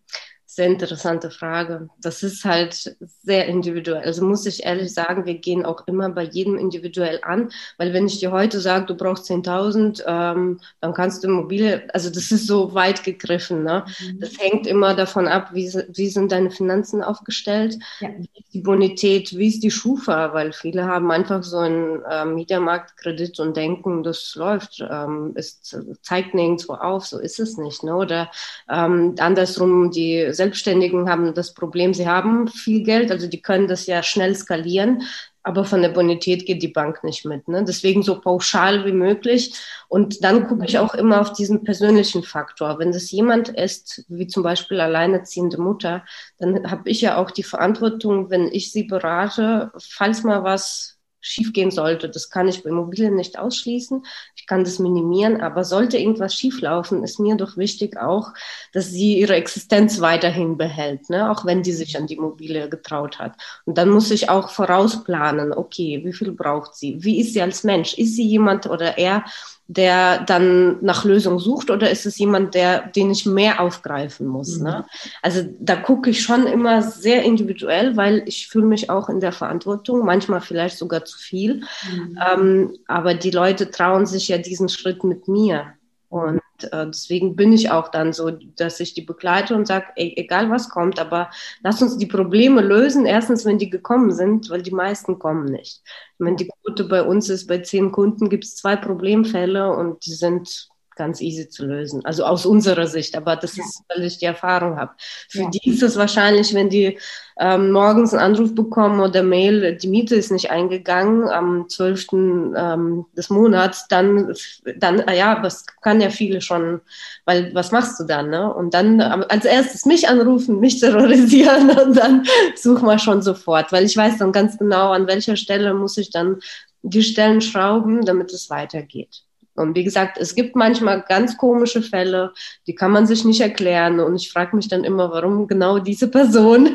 sehr 0.54 0.66
interessante 0.66 1.30
Frage. 1.30 1.88
Das 2.00 2.22
ist 2.22 2.44
halt 2.44 2.96
sehr 3.22 3.46
individuell. 3.46 4.04
Also 4.04 4.24
muss 4.24 4.46
ich 4.46 4.64
ehrlich 4.64 4.92
sagen, 4.92 5.26
wir 5.26 5.34
gehen 5.34 5.64
auch 5.64 5.86
immer 5.86 6.08
bei 6.10 6.22
jedem 6.22 6.56
individuell 6.56 7.20
an, 7.22 7.50
weil 7.78 7.92
wenn 7.92 8.06
ich 8.06 8.20
dir 8.20 8.30
heute 8.30 8.60
sage, 8.60 8.86
du 8.86 8.94
brauchst 8.94 9.30
10.000, 9.30 10.02
ähm, 10.06 10.60
dann 10.80 10.94
kannst 10.94 11.24
du 11.24 11.28
Immobilie, 11.28 11.88
also 11.92 12.10
das 12.10 12.30
ist 12.30 12.46
so 12.46 12.74
weit 12.74 13.02
gegriffen. 13.02 13.64
Ne? 13.64 13.84
Mhm. 14.00 14.20
Das 14.20 14.38
hängt 14.38 14.66
immer 14.66 14.94
davon 14.94 15.26
ab, 15.26 15.50
wie, 15.52 15.72
wie 15.88 16.08
sind 16.08 16.30
deine 16.30 16.50
Finanzen 16.50 17.02
aufgestellt, 17.02 17.78
ja. 18.00 18.10
wie 18.16 18.28
ist 18.34 18.54
die 18.54 18.60
Bonität, 18.60 19.36
wie 19.36 19.48
ist 19.48 19.62
die 19.62 19.70
Schufa, 19.70 20.32
weil 20.34 20.52
viele 20.52 20.84
haben 20.84 21.10
einfach 21.10 21.42
so 21.42 21.58
einen 21.58 22.02
ähm, 22.10 22.34
Mietermarktkredit 22.34 23.40
und 23.40 23.56
denken, 23.56 24.02
das 24.02 24.34
läuft, 24.36 24.84
ähm, 24.88 25.32
es 25.34 25.60
zeigt 26.02 26.34
nirgendwo 26.34 26.74
auf, 26.74 27.06
so 27.06 27.18
ist 27.18 27.40
es 27.40 27.56
nicht. 27.56 27.82
Ne? 27.82 27.96
Oder 27.96 28.30
ähm, 28.70 29.14
andersrum, 29.18 29.90
die 29.90 30.32
Selbstständigen 30.44 31.08
haben 31.08 31.32
das 31.34 31.54
Problem, 31.54 31.94
sie 31.94 32.06
haben 32.06 32.48
viel 32.48 32.82
Geld, 32.84 33.10
also 33.10 33.26
die 33.26 33.40
können 33.40 33.66
das 33.66 33.86
ja 33.86 34.02
schnell 34.02 34.34
skalieren. 34.34 35.02
aber 35.46 35.66
von 35.66 35.82
der 35.82 35.90
Bonität 35.90 36.46
geht 36.46 36.62
die 36.62 36.68
Bank 36.68 37.04
nicht 37.04 37.26
mit. 37.26 37.48
Ne? 37.48 37.64
Deswegen 37.64 38.02
so 38.02 38.18
pauschal 38.18 38.86
wie 38.86 38.92
möglich. 38.92 39.54
Und 39.88 40.24
dann 40.24 40.48
gucke 40.48 40.64
ich 40.64 40.78
auch 40.78 40.94
immer 40.94 41.20
auf 41.20 41.32
diesen 41.34 41.64
persönlichen 41.64 42.22
Faktor. 42.22 42.78
Wenn 42.78 42.92
das 42.92 43.10
jemand 43.10 43.50
ist, 43.50 44.04
wie 44.08 44.26
zum 44.26 44.42
Beispiel 44.42 44.80
alleinerziehende 44.80 45.60
Mutter, 45.60 46.02
dann 46.38 46.70
habe 46.70 46.88
ich 46.88 47.02
ja 47.02 47.18
auch 47.18 47.30
die 47.30 47.42
Verantwortung, 47.42 48.30
wenn 48.30 48.48
ich 48.48 48.72
sie 48.72 48.84
berate, 48.84 49.70
falls 49.78 50.22
mal 50.22 50.42
was 50.44 50.93
schiefgehen 51.24 51.70
sollte. 51.70 52.08
Das 52.10 52.28
kann 52.28 52.48
ich 52.48 52.62
bei 52.62 52.70
Immobilien 52.70 53.14
nicht 53.16 53.38
ausschließen. 53.38 54.04
Ich 54.36 54.46
kann 54.46 54.62
das 54.62 54.78
minimieren, 54.78 55.40
aber 55.40 55.64
sollte 55.64 55.96
irgendwas 55.96 56.34
schieflaufen, 56.34 57.02
ist 57.02 57.18
mir 57.18 57.34
doch 57.36 57.56
wichtig 57.56 57.96
auch, 57.96 58.34
dass 58.72 58.90
sie 58.90 59.18
ihre 59.18 59.34
Existenz 59.34 60.00
weiterhin 60.02 60.58
behält, 60.58 61.08
ne? 61.08 61.30
auch 61.30 61.46
wenn 61.46 61.62
die 61.62 61.72
sich 61.72 61.96
an 61.96 62.06
die 62.06 62.14
Immobilie 62.14 62.68
getraut 62.68 63.18
hat. 63.18 63.36
Und 63.64 63.78
dann 63.78 63.88
muss 63.88 64.10
ich 64.10 64.28
auch 64.28 64.50
vorausplanen, 64.50 65.54
okay, 65.54 66.02
wie 66.04 66.12
viel 66.12 66.32
braucht 66.32 66.74
sie? 66.74 67.02
Wie 67.02 67.20
ist 67.20 67.32
sie 67.32 67.40
als 67.40 67.64
Mensch? 67.64 67.94
Ist 67.94 68.16
sie 68.16 68.26
jemand 68.26 68.66
oder 68.66 68.98
er, 68.98 69.24
der 69.66 70.20
dann 70.24 70.84
nach 70.84 71.04
Lösung 71.04 71.38
sucht 71.38 71.70
oder 71.70 71.90
ist 71.90 72.04
es 72.04 72.18
jemand, 72.18 72.54
der, 72.54 72.86
den 72.88 73.10
ich 73.10 73.24
mehr 73.24 73.60
aufgreifen 73.60 74.26
muss? 74.26 74.58
Ne? 74.58 74.58
Mhm. 74.58 74.64
Ne? 74.64 74.84
Also 75.22 75.42
da 75.58 75.76
gucke 75.76 76.10
ich 76.10 76.22
schon 76.22 76.46
immer 76.46 76.82
sehr 76.82 77.22
individuell, 77.22 77.96
weil 77.96 78.22
ich 78.26 78.48
fühle 78.48 78.66
mich 78.66 78.90
auch 78.90 79.08
in 79.08 79.20
der 79.20 79.32
Verantwortung, 79.32 80.04
manchmal 80.04 80.40
vielleicht 80.40 80.76
sogar 80.76 81.04
zu 81.04 81.18
viel. 81.18 81.62
Mhm. 81.90 82.18
Ähm, 82.32 82.78
aber 82.86 83.14
die 83.14 83.30
Leute 83.30 83.70
trauen 83.70 84.06
sich 84.06 84.28
ja 84.28 84.38
diesen 84.38 84.68
Schritt 84.68 85.02
mit 85.02 85.28
mir. 85.28 85.74
Und 86.14 86.40
äh, 86.70 86.86
deswegen 86.86 87.34
bin 87.34 87.52
ich 87.52 87.70
auch 87.70 87.88
dann 87.88 88.12
so, 88.12 88.30
dass 88.30 88.78
ich 88.78 88.94
die 88.94 89.02
begleite 89.02 89.56
und 89.56 89.66
sage, 89.66 89.86
egal 89.96 90.48
was 90.48 90.68
kommt, 90.68 91.00
aber 91.00 91.28
lass 91.64 91.82
uns 91.82 91.98
die 91.98 92.06
Probleme 92.06 92.60
lösen. 92.60 93.04
Erstens, 93.04 93.44
wenn 93.44 93.58
die 93.58 93.68
gekommen 93.68 94.12
sind, 94.12 94.48
weil 94.48 94.62
die 94.62 94.70
meisten 94.70 95.18
kommen 95.18 95.46
nicht. 95.46 95.82
Ich 95.84 96.20
meine, 96.20 96.36
die 96.36 96.48
Quote 96.48 96.84
bei 96.84 97.02
uns 97.02 97.28
ist, 97.30 97.48
bei 97.48 97.58
zehn 97.58 97.90
Kunden 97.90 98.28
gibt 98.28 98.44
es 98.44 98.54
zwei 98.54 98.76
Problemfälle 98.76 99.72
und 99.72 100.06
die 100.06 100.12
sind 100.12 100.68
ganz 100.96 101.20
easy 101.20 101.48
zu 101.48 101.66
lösen. 101.66 102.04
Also 102.04 102.24
aus 102.24 102.46
unserer 102.46 102.86
Sicht, 102.86 103.16
aber 103.16 103.36
das 103.36 103.56
ja. 103.56 103.64
ist, 103.64 103.82
weil 103.88 104.04
ich 104.04 104.18
die 104.18 104.26
Erfahrung 104.26 104.76
habe. 104.76 104.92
Für 105.28 105.42
ja. 105.42 105.50
die 105.50 105.70
ist 105.70 105.82
es 105.82 105.96
wahrscheinlich, 105.96 106.54
wenn 106.54 106.68
die 106.68 106.98
ähm, 107.38 107.72
morgens 107.72 108.14
einen 108.14 108.34
Anruf 108.34 108.54
bekommen 108.54 109.00
oder 109.00 109.22
Mail, 109.24 109.76
die 109.76 109.88
Miete 109.88 110.14
ist 110.14 110.30
nicht 110.30 110.50
eingegangen 110.50 111.28
am 111.28 111.68
12. 111.68 112.06
Ähm, 112.12 113.06
des 113.16 113.28
Monats, 113.30 113.88
dann, 113.88 114.32
dann, 114.76 115.00
ah 115.00 115.12
ja, 115.12 115.40
das 115.40 115.66
kann 115.82 116.00
ja 116.00 116.10
viele 116.10 116.40
schon, 116.40 116.80
weil 117.24 117.52
was 117.54 117.72
machst 117.72 117.98
du 117.98 118.04
dann? 118.04 118.30
Ne? 118.30 118.52
Und 118.52 118.74
dann 118.74 119.00
als 119.00 119.44
erstes 119.44 119.84
mich 119.84 120.08
anrufen, 120.08 120.60
mich 120.60 120.78
terrorisieren 120.78 121.70
und 121.84 121.96
dann 121.96 122.24
suchen 122.54 122.86
wir 122.86 122.98
schon 122.98 123.22
sofort, 123.22 123.72
weil 123.72 123.84
ich 123.84 123.96
weiß 123.96 124.18
dann 124.18 124.32
ganz 124.32 124.56
genau, 124.58 124.92
an 124.92 125.06
welcher 125.08 125.36
Stelle 125.36 125.74
muss 125.74 125.96
ich 125.96 126.10
dann 126.10 126.38
die 126.82 127.02
Stellen 127.02 127.40
schrauben, 127.40 128.04
damit 128.04 128.32
es 128.32 128.50
weitergeht. 128.50 129.24
Und 129.54 129.76
wie 129.76 129.84
gesagt, 129.84 130.18
es 130.18 130.34
gibt 130.34 130.56
manchmal 130.56 131.02
ganz 131.02 131.36
komische 131.36 131.82
Fälle, 131.82 132.32
die 132.66 132.74
kann 132.74 132.90
man 132.90 133.06
sich 133.06 133.24
nicht 133.24 133.40
erklären. 133.40 134.00
Und 134.00 134.16
ich 134.16 134.32
frage 134.32 134.56
mich 134.56 134.68
dann 134.68 134.84
immer, 134.84 135.10
warum 135.10 135.46
genau 135.46 135.78
diese 135.78 136.08
Person 136.08 136.70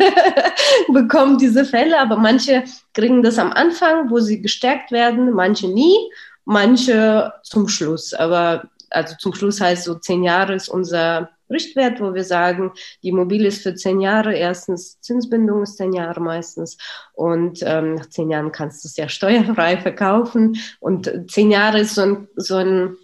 bekommt 0.93 1.41
diese 1.41 1.65
Fälle. 1.65 2.00
Aber 2.00 2.17
manche 2.17 2.63
kriegen 2.93 3.21
das 3.21 3.38
am 3.38 3.51
Anfang, 3.51 4.09
wo 4.09 4.19
sie 4.19 4.41
gestärkt 4.41 4.91
werden, 4.91 5.31
manche 5.31 5.67
nie, 5.67 5.98
manche 6.45 7.33
zum 7.43 7.67
Schluss. 7.67 8.13
Aber 8.13 8.63
also 8.89 9.15
zum 9.17 9.33
Schluss 9.33 9.62
heißt 9.62 9.83
so 9.83 9.95
zehn 9.95 10.24
Jahre 10.24 10.55
ist 10.55 10.69
unser 10.69 11.29
Richtwert, 11.49 11.99
wo 11.99 12.13
wir 12.13 12.23
sagen, 12.23 12.71
die 13.03 13.09
Immobilie 13.09 13.47
ist 13.47 13.63
für 13.63 13.75
zehn 13.75 13.99
Jahre. 14.01 14.33
Erstens, 14.33 14.99
Zinsbindung 15.01 15.63
ist 15.63 15.77
zehn 15.77 15.93
Jahre 15.93 16.21
meistens. 16.21 16.77
Und 17.13 17.59
ähm, 17.63 17.95
nach 17.95 18.09
zehn 18.09 18.29
Jahren 18.29 18.51
kannst 18.51 18.83
du 18.83 18.87
es 18.87 18.97
ja 18.97 19.09
steuerfrei 19.09 19.77
verkaufen. 19.77 20.57
Und 20.79 21.11
zehn 21.29 21.51
Jahre 21.51 21.79
ist 21.79 21.95
so 21.95 22.01
ein, 22.01 22.27
so 22.35 22.55
ein 22.55 22.97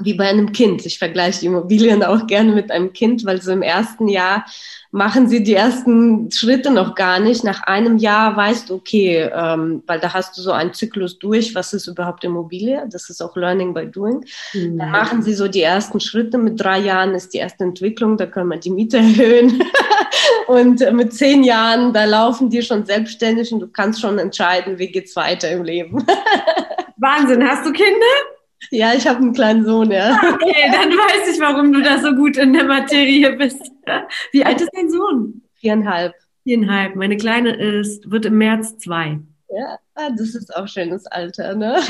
wie 0.00 0.14
bei 0.14 0.28
einem 0.28 0.52
Kind. 0.52 0.84
Ich 0.84 0.98
vergleiche 0.98 1.40
die 1.40 1.46
Immobilien 1.46 2.02
auch 2.02 2.26
gerne 2.26 2.52
mit 2.52 2.70
einem 2.70 2.92
Kind, 2.92 3.24
weil 3.24 3.40
so 3.40 3.52
im 3.52 3.62
ersten 3.62 4.08
Jahr 4.08 4.44
machen 4.96 5.28
sie 5.28 5.42
die 5.42 5.52
ersten 5.52 6.30
Schritte 6.30 6.70
noch 6.70 6.94
gar 6.94 7.20
nicht. 7.20 7.44
Nach 7.44 7.62
einem 7.64 7.98
Jahr 7.98 8.34
weißt 8.34 8.70
du, 8.70 8.76
okay, 8.76 9.30
ähm, 9.32 9.82
weil 9.86 10.00
da 10.00 10.14
hast 10.14 10.36
du 10.36 10.40
so 10.40 10.52
einen 10.52 10.72
Zyklus 10.72 11.18
durch, 11.18 11.54
was 11.54 11.74
ist 11.74 11.86
überhaupt 11.86 12.24
Immobilie? 12.24 12.82
Das 12.90 13.10
ist 13.10 13.20
auch 13.20 13.36
Learning 13.36 13.74
by 13.74 13.86
Doing. 13.86 14.24
Mhm. 14.54 14.78
Dann 14.78 14.90
machen 14.90 15.22
sie 15.22 15.34
so 15.34 15.48
die 15.48 15.60
ersten 15.60 16.00
Schritte. 16.00 16.38
Mit 16.38 16.58
drei 16.58 16.78
Jahren 16.78 17.14
ist 17.14 17.34
die 17.34 17.38
erste 17.38 17.64
Entwicklung, 17.64 18.16
da 18.16 18.24
können 18.24 18.48
wir 18.48 18.58
die 18.58 18.70
Miete 18.70 18.96
erhöhen. 18.96 19.62
und 20.46 20.80
mit 20.92 21.12
zehn 21.12 21.44
Jahren, 21.44 21.92
da 21.92 22.06
laufen 22.06 22.48
die 22.48 22.62
schon 22.62 22.86
selbstständig 22.86 23.52
und 23.52 23.60
du 23.60 23.68
kannst 23.68 24.00
schon 24.00 24.18
entscheiden, 24.18 24.78
wie 24.78 24.90
geht's 24.90 25.14
weiter 25.14 25.50
im 25.50 25.62
Leben. 25.62 26.06
Wahnsinn, 26.96 27.46
hast 27.46 27.66
du 27.66 27.72
Kinder? 27.72 28.35
Ja, 28.70 28.94
ich 28.94 29.06
habe 29.06 29.18
einen 29.18 29.32
kleinen 29.32 29.64
Sohn, 29.64 29.90
ja. 29.90 30.18
Okay, 30.34 30.70
dann 30.72 30.90
weiß 30.90 31.34
ich, 31.34 31.40
warum 31.40 31.72
du 31.72 31.82
da 31.82 31.98
so 31.98 32.14
gut 32.14 32.36
in 32.36 32.52
der 32.52 32.64
Materie 32.64 33.32
bist. 33.36 33.70
Wie 34.32 34.44
alt 34.44 34.60
ist 34.60 34.70
dein 34.74 34.90
Sohn? 34.90 35.42
Viereinhalb. 35.54 36.14
Viereinhalb. 36.42 36.96
Meine 36.96 37.16
Kleine 37.16 37.54
ist, 37.54 38.10
wird 38.10 38.26
im 38.26 38.38
März 38.38 38.78
zwei. 38.78 39.20
Ja, 39.48 39.78
ah, 39.94 40.10
das 40.10 40.34
ist 40.34 40.54
auch 40.56 40.66
schönes 40.66 41.06
Alter, 41.06 41.54
ne? 41.54 41.80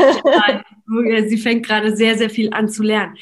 Sie 1.29 1.39
fängt 1.39 1.67
gerade 1.67 1.97
sehr, 1.97 2.19
sehr 2.19 2.31
viel 2.31 2.53
an 2.53 2.69
zu 2.69 2.83
lernen. 2.83 3.17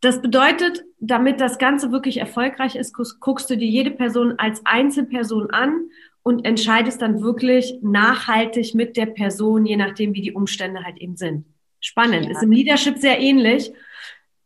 Das 0.00 0.20
bedeutet, 0.20 0.84
damit 0.98 1.40
das 1.40 1.58
Ganze 1.58 1.92
wirklich 1.92 2.18
erfolgreich 2.18 2.74
ist, 2.74 2.94
guckst 3.20 3.48
du 3.48 3.56
dir 3.56 3.68
jede 3.68 3.92
Person 3.92 4.34
als 4.38 4.60
Einzelperson 4.64 5.50
an 5.50 5.88
und 6.22 6.44
entscheidest 6.44 7.00
dann 7.00 7.22
wirklich 7.22 7.78
nachhaltig 7.82 8.74
mit 8.74 8.96
der 8.96 9.06
Person, 9.06 9.64
je 9.64 9.76
nachdem, 9.76 10.14
wie 10.14 10.22
die 10.22 10.32
Umstände 10.32 10.84
halt 10.84 10.98
eben 10.98 11.16
sind. 11.16 11.46
Spannend. 11.82 12.24
Ja. 12.24 12.30
Ist 12.30 12.42
im 12.42 12.52
Leadership 12.52 12.96
sehr 12.96 13.20
ähnlich, 13.20 13.72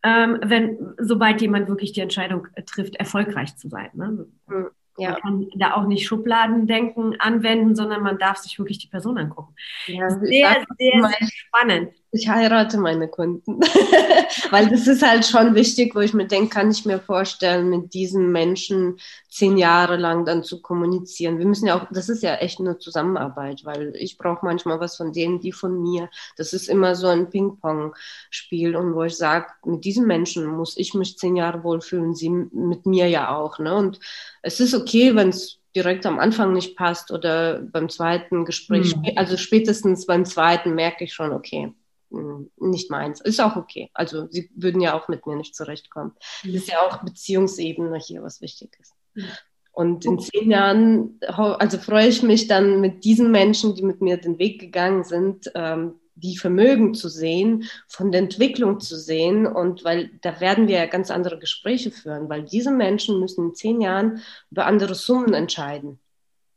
ähm, 0.03 0.41
wenn, 0.43 0.95
sobald 0.99 1.41
jemand 1.41 1.69
wirklich 1.69 1.93
die 1.93 2.01
Entscheidung 2.01 2.49
trifft, 2.67 2.97
erfolgreich 2.97 3.57
zu 3.57 3.69
sein. 3.69 3.91
Ne? 3.95 4.27
Hm, 4.49 4.67
ja. 4.99 5.11
Man 5.11 5.21
kann 5.21 5.49
da 5.57 5.75
auch 5.75 5.87
nicht 5.87 6.07
Schubladendenken 6.07 7.21
anwenden, 7.21 7.77
sondern 7.77 8.03
man 8.03 8.19
darf 8.19 8.39
sich 8.39 8.59
wirklich 8.59 8.79
die 8.79 8.89
Person 8.89 9.19
angucken. 9.19 9.55
Ja, 9.87 10.11
sehr, 10.11 10.65
sehr, 10.79 11.09
sehr 11.09 11.29
spannend 11.29 11.93
ich 12.13 12.29
heirate 12.29 12.79
meine 12.79 13.09
Kunden. 13.09 13.61
Weil 14.51 14.69
das 14.69 14.87
ist 14.87 15.03
halt 15.03 15.25
schon 15.25 15.55
wichtig, 15.55 15.95
wo 15.95 16.01
ich 16.01 16.15
mir 16.15 16.27
denke, 16.27 16.51
kann 16.51 16.71
ich 16.71 16.85
mir 16.85 16.99
vorstellen, 16.99 17.69
mit 17.69 17.95
diesen 17.95 18.33
Menschen 18.33 18.99
zehn 19.29 19.59
Jahre 19.59 19.97
lang 19.97 20.25
dann 20.25 20.43
zu 20.43 20.63
kommunizieren. 20.63 21.39
Wir 21.39 21.47
müssen 21.47 21.67
ja 21.67 21.79
auch, 21.79 21.87
das 21.91 22.09
ist 22.09 22.23
ja 22.23 22.37
echt 22.37 22.61
eine 22.61 22.79
Zusammenarbeit, 22.79 23.65
weil 23.65 23.95
ich 23.97 24.19
brauche 24.19 24.45
manchmal 24.45 24.81
was 24.81 24.97
von 24.97 25.13
denen, 25.13 25.41
die 25.41 25.53
von 25.53 25.83
mir. 25.83 26.09
Das 26.37 26.53
ist 26.53 26.69
immer 26.69 26.95
so 26.95 27.09
ein 27.09 27.29
Ping-Pong-Spiel 27.29 28.77
und 28.77 28.95
wo 28.95 29.03
ich 29.03 29.17
sage, 29.17 29.47
mit 29.65 29.85
diesen 29.85 30.07
Menschen 30.07 30.47
muss 30.47 30.77
ich 30.77 30.95
mich 30.95 31.19
zehn 31.19 31.37
Jahre 31.37 31.65
wohlfühlen, 31.65 32.15
sie 32.15 32.31
mit 32.31 32.87
mir 32.87 33.09
ja 33.09 33.37
auch. 33.37 33.59
Ne? 33.59 33.75
Und 33.75 34.01
es 34.43 34.61
ist 34.61 34.75
okay, 34.75 35.15
wenn 35.15 35.31
es 35.31 35.59
direkt 35.75 36.07
am 36.07 36.19
Anfang 36.19 36.55
nicht 36.55 36.77
passt 36.77 37.11
oder 37.11 37.61
beim 37.61 37.91
zweiten 37.91 38.47
Gespräch, 38.47 38.97
mhm. 38.97 39.13
also 39.17 39.37
spätestens 39.37 40.07
beim 40.07 40.25
zweiten 40.25 40.75
merke 40.75 41.05
ich 41.05 41.13
schon, 41.13 41.33
okay, 41.33 41.75
nicht 42.11 42.91
meins. 42.91 43.21
Ist 43.21 43.41
auch 43.41 43.57
okay. 43.57 43.91
Also 43.95 44.29
sie 44.31 44.51
würden 44.55 44.81
ja 44.81 44.95
auch 44.95 45.09
mit 45.09 45.27
mir 45.27 45.37
nicht 45.37 45.55
zurechtkommen. 45.55 46.13
Mhm. 46.45 46.55
Ist 46.55 46.69
ja 46.69 46.81
auch 46.81 47.03
Beziehungsebene 47.03 47.99
hier, 47.99 48.23
was 48.23 48.41
wichtig 48.41 48.77
ist. 48.81 48.95
Mhm. 49.15 49.25
Und 49.73 50.07
in 50.07 50.19
zehn 50.19 50.51
Jahren, 50.51 51.21
also 51.21 51.77
freue 51.77 52.09
ich 52.09 52.23
mich 52.23 52.49
dann 52.49 52.81
mit 52.81 53.05
diesen 53.05 53.31
Menschen, 53.31 53.75
die 53.75 53.83
mit 53.83 54.01
mir 54.01 54.17
den 54.17 54.39
Weg 54.39 54.59
gegangen 54.59 55.05
sind, 55.05 55.51
ähm, 55.55 55.97
die 56.15 56.39
Vermögen 56.39 56.95
zu 56.95 57.11
sehen, 57.11 57.65
von 57.87 58.11
der 58.11 58.23
Entwicklung 58.23 58.81
zu 58.81 58.97
sehen. 58.97 59.47
Und 59.47 59.85
weil 59.85 60.11
da 60.23 60.41
werden 60.41 60.67
wir 60.67 60.77
ja 60.79 60.87
ganz 60.87 61.11
andere 61.11 61.39
Gespräche 61.39 61.91
führen, 61.91 62.31
weil 62.31 62.45
diese 62.45 62.71
Menschen 62.71 63.21
müssen 63.21 63.49
in 63.49 63.55
zehn 63.55 63.83
Jahren 63.83 64.23
über 64.51 64.65
andere 64.65 64.95
Summen 64.95 65.35
entscheiden 65.35 66.01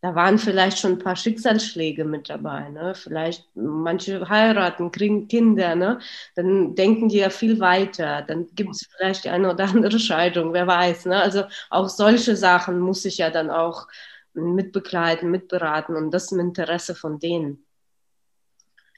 da 0.01 0.15
waren 0.15 0.37
vielleicht 0.37 0.79
schon 0.79 0.93
ein 0.93 0.99
paar 0.99 1.15
Schicksalsschläge 1.15 2.05
mit 2.05 2.29
dabei. 2.29 2.69
Ne? 2.69 2.93
Vielleicht 2.95 3.45
manche 3.55 4.29
heiraten, 4.29 4.91
kriegen 4.91 5.27
Kinder, 5.27 5.75
ne? 5.75 5.99
dann 6.35 6.73
denken 6.75 7.09
die 7.09 7.17
ja 7.17 7.29
viel 7.29 7.59
weiter. 7.59 8.21
Dann 8.21 8.47
gibt 8.53 8.71
es 8.71 8.87
vielleicht 8.95 9.25
die 9.25 9.29
eine 9.29 9.53
oder 9.53 9.65
andere 9.65 9.99
Scheidung, 9.99 10.53
wer 10.53 10.67
weiß. 10.67 11.07
Ne? 11.07 11.21
Also 11.21 11.43
auch 11.69 11.89
solche 11.89 12.37
Sachen 12.37 12.79
muss 12.79 13.03
ich 13.03 13.17
ja 13.17 13.29
dann 13.29 13.49
auch 13.49 13.87
mitbegleiten, 14.33 15.29
mitberaten 15.29 15.95
und 15.95 16.11
das 16.11 16.31
im 16.31 16.39
Interesse 16.39 16.95
von 16.95 17.19
denen. 17.19 17.65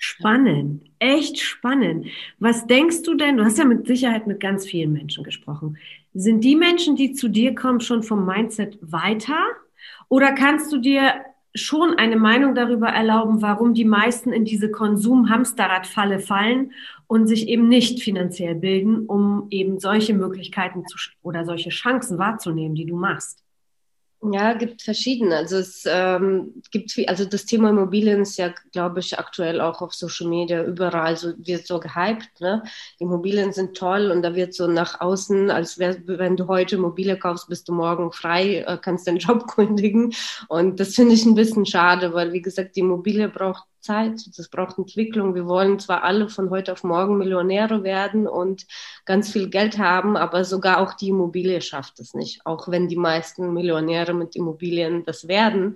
Spannend, 0.03 0.89
echt 0.99 1.39
spannend. 1.39 2.07
Was 2.39 2.65
denkst 2.65 3.03
du 3.03 3.15
denn? 3.15 3.37
Du 3.37 3.45
hast 3.45 3.59
ja 3.59 3.65
mit 3.65 3.85
Sicherheit 3.85 4.25
mit 4.25 4.39
ganz 4.39 4.65
vielen 4.65 4.93
Menschen 4.93 5.23
gesprochen. 5.23 5.77
Sind 6.13 6.43
die 6.43 6.55
Menschen, 6.55 6.95
die 6.95 7.13
zu 7.13 7.27
dir 7.27 7.53
kommen, 7.53 7.81
schon 7.81 8.01
vom 8.01 8.25
Mindset 8.25 8.79
weiter? 8.81 9.37
Oder 10.11 10.33
kannst 10.33 10.73
du 10.73 10.77
dir 10.77 11.23
schon 11.55 11.97
eine 11.97 12.17
Meinung 12.17 12.53
darüber 12.53 12.89
erlauben, 12.89 13.41
warum 13.41 13.73
die 13.73 13.85
meisten 13.85 14.33
in 14.33 14.43
diese 14.43 14.69
Konsum-Hamsterrad-Falle 14.69 16.19
fallen 16.19 16.73
und 17.07 17.27
sich 17.27 17.47
eben 17.47 17.69
nicht 17.69 18.03
finanziell 18.03 18.55
bilden, 18.55 19.05
um 19.05 19.47
eben 19.51 19.79
solche 19.79 20.13
Möglichkeiten 20.13 20.85
zu, 20.85 20.97
oder 21.23 21.45
solche 21.45 21.69
Chancen 21.69 22.17
wahrzunehmen, 22.17 22.75
die 22.75 22.85
du 22.85 22.97
machst? 22.97 23.40
Ja, 24.23 24.53
gibt 24.53 24.83
verschiedene. 24.83 25.35
Also 25.35 25.57
es 25.57 25.83
ähm, 25.87 26.61
gibt 26.69 26.91
viel, 26.91 27.07
also 27.07 27.25
das 27.25 27.45
Thema 27.45 27.71
Immobilien 27.71 28.21
ist 28.21 28.37
ja, 28.37 28.53
glaube 28.71 28.99
ich, 28.99 29.17
aktuell 29.17 29.59
auch 29.59 29.81
auf 29.81 29.95
Social 29.95 30.27
Media 30.27 30.63
überall 30.63 31.17
so 31.17 31.33
wird 31.39 31.65
so 31.65 31.79
gehypt. 31.79 32.39
Ne? 32.39 32.61
Immobilien 32.99 33.51
sind 33.51 33.75
toll 33.75 34.11
und 34.11 34.21
da 34.21 34.35
wird 34.35 34.53
so 34.53 34.67
nach 34.67 35.01
außen, 35.01 35.49
als 35.49 35.79
wär, 35.79 35.97
wenn 36.05 36.37
du 36.37 36.47
heute 36.47 36.75
Immobilie 36.75 37.17
kaufst, 37.17 37.49
bist 37.49 37.67
du 37.67 37.73
morgen 37.73 38.11
frei, 38.11 38.57
äh, 38.67 38.77
kannst 38.79 39.07
deinen 39.07 39.17
Job 39.17 39.47
kündigen. 39.47 40.13
Und 40.49 40.79
das 40.79 40.93
finde 40.93 41.15
ich 41.15 41.25
ein 41.25 41.33
bisschen 41.33 41.65
schade, 41.65 42.13
weil 42.13 42.31
wie 42.31 42.43
gesagt, 42.43 42.75
die 42.75 42.81
Immobilie 42.81 43.27
braucht 43.27 43.63
Zeit, 43.81 44.21
das 44.37 44.49
braucht 44.49 44.77
Entwicklung. 44.77 45.35
Wir 45.35 45.47
wollen 45.47 45.79
zwar 45.79 46.03
alle 46.03 46.29
von 46.29 46.49
heute 46.49 46.71
auf 46.71 46.83
morgen 46.83 47.17
Millionäre 47.17 47.83
werden 47.83 48.27
und 48.27 48.65
ganz 49.05 49.31
viel 49.31 49.49
Geld 49.49 49.77
haben, 49.77 50.15
aber 50.17 50.45
sogar 50.45 50.79
auch 50.79 50.93
die 50.93 51.09
Immobilie 51.09 51.61
schafft 51.61 51.99
es 51.99 52.13
nicht, 52.13 52.45
auch 52.45 52.69
wenn 52.69 52.87
die 52.87 52.95
meisten 52.95 53.53
Millionäre 53.53 54.13
mit 54.13 54.35
Immobilien 54.35 55.03
das 55.03 55.27
werden. 55.27 55.75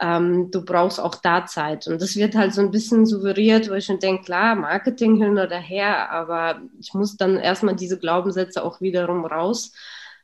Ähm, 0.00 0.50
du 0.50 0.64
brauchst 0.64 1.00
auch 1.00 1.14
da 1.16 1.46
Zeit. 1.46 1.86
Und 1.86 2.00
das 2.00 2.16
wird 2.16 2.34
halt 2.34 2.54
so 2.54 2.60
ein 2.60 2.70
bisschen 2.70 3.06
suggeriert, 3.06 3.68
wo 3.70 3.74
ich 3.74 3.84
schon 3.84 3.98
denke, 3.98 4.24
klar, 4.24 4.54
Marketing 4.54 5.16
hin 5.16 5.32
oder 5.38 5.58
her, 5.58 6.10
aber 6.10 6.62
ich 6.80 6.94
muss 6.94 7.16
dann 7.16 7.36
erstmal 7.36 7.76
diese 7.76 7.98
Glaubenssätze 7.98 8.64
auch 8.64 8.80
wiederum 8.80 9.24
raus 9.24 9.72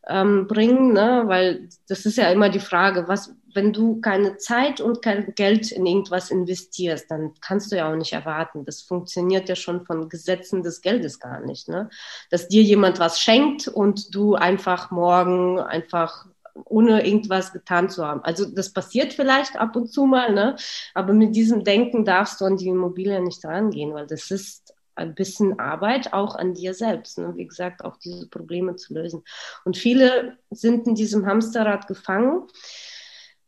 ähm, 0.07 0.47
bringen, 0.47 0.93
ne? 0.93 1.25
weil 1.27 1.69
das 1.89 2.07
ist 2.07 2.17
ja 2.17 2.31
immer 2.31 2.49
die 2.49 2.61
Frage, 2.61 3.09
was, 3.09 3.35
wenn 3.55 3.73
du 3.73 4.01
keine 4.01 4.37
Zeit 4.37 4.81
und 4.81 5.03
kein 5.03 5.35
Geld 5.35 5.73
in 5.73 5.87
irgendwas 5.87 6.31
investierst, 6.31 7.11
dann 7.11 7.33
kannst 7.41 7.73
du 7.73 7.77
ja 7.77 7.91
auch 7.91 7.97
nicht 7.97 8.13
erwarten. 8.13 8.65
Das 8.65 8.83
funktioniert 8.83 9.49
ja 9.49 9.57
schon 9.57 9.85
von 9.85 10.09
Gesetzen 10.09 10.63
des 10.63 10.81
Geldes 10.81 11.19
gar 11.19 11.41
nicht, 11.41 11.69
ne? 11.69 11.91
dass 12.31 12.49
dir 12.49 12.63
jemand 12.63 12.99
was 12.99 13.21
schenkt 13.21 13.69
und 13.69 14.15
du 14.15 14.35
einfach 14.35 14.91
morgen 14.91 15.61
einfach 15.61 16.27
ohne 16.65 17.07
irgendwas 17.07 17.53
getan 17.53 17.89
zu 17.89 18.05
haben. 18.05 18.23
Also 18.25 18.45
das 18.45 18.73
passiert 18.73 19.13
vielleicht 19.13 19.57
ab 19.57 19.77
und 19.77 19.93
zu 19.93 20.07
mal, 20.07 20.33
ne? 20.33 20.57
aber 20.95 21.13
mit 21.13 21.37
diesem 21.37 21.65
Denken 21.65 22.05
darfst 22.05 22.41
du 22.41 22.47
an 22.47 22.57
die 22.57 22.69
Immobilie 22.69 23.21
nicht 23.23 23.45
rangehen, 23.45 23.95
weil 23.95 24.07
das 24.07 24.31
ist 24.31 24.75
ein 24.99 25.15
bisschen 25.15 25.59
Arbeit 25.59 26.13
auch 26.13 26.35
an 26.35 26.55
dir 26.55 26.75
selbst. 26.75 27.19
Ne? 27.19 27.33
Wie 27.37 27.47
gesagt, 27.47 27.85
auch 27.85 27.97
diese 27.97 28.29
Probleme 28.29 28.77
zu 28.77 28.95
lösen. 28.95 29.23
Und 29.65 29.77
viele 29.77 30.39
sind 30.51 30.87
in 30.87 30.95
diesem 30.95 31.27
Hamsterrad 31.27 31.87
gefangen, 31.87 32.47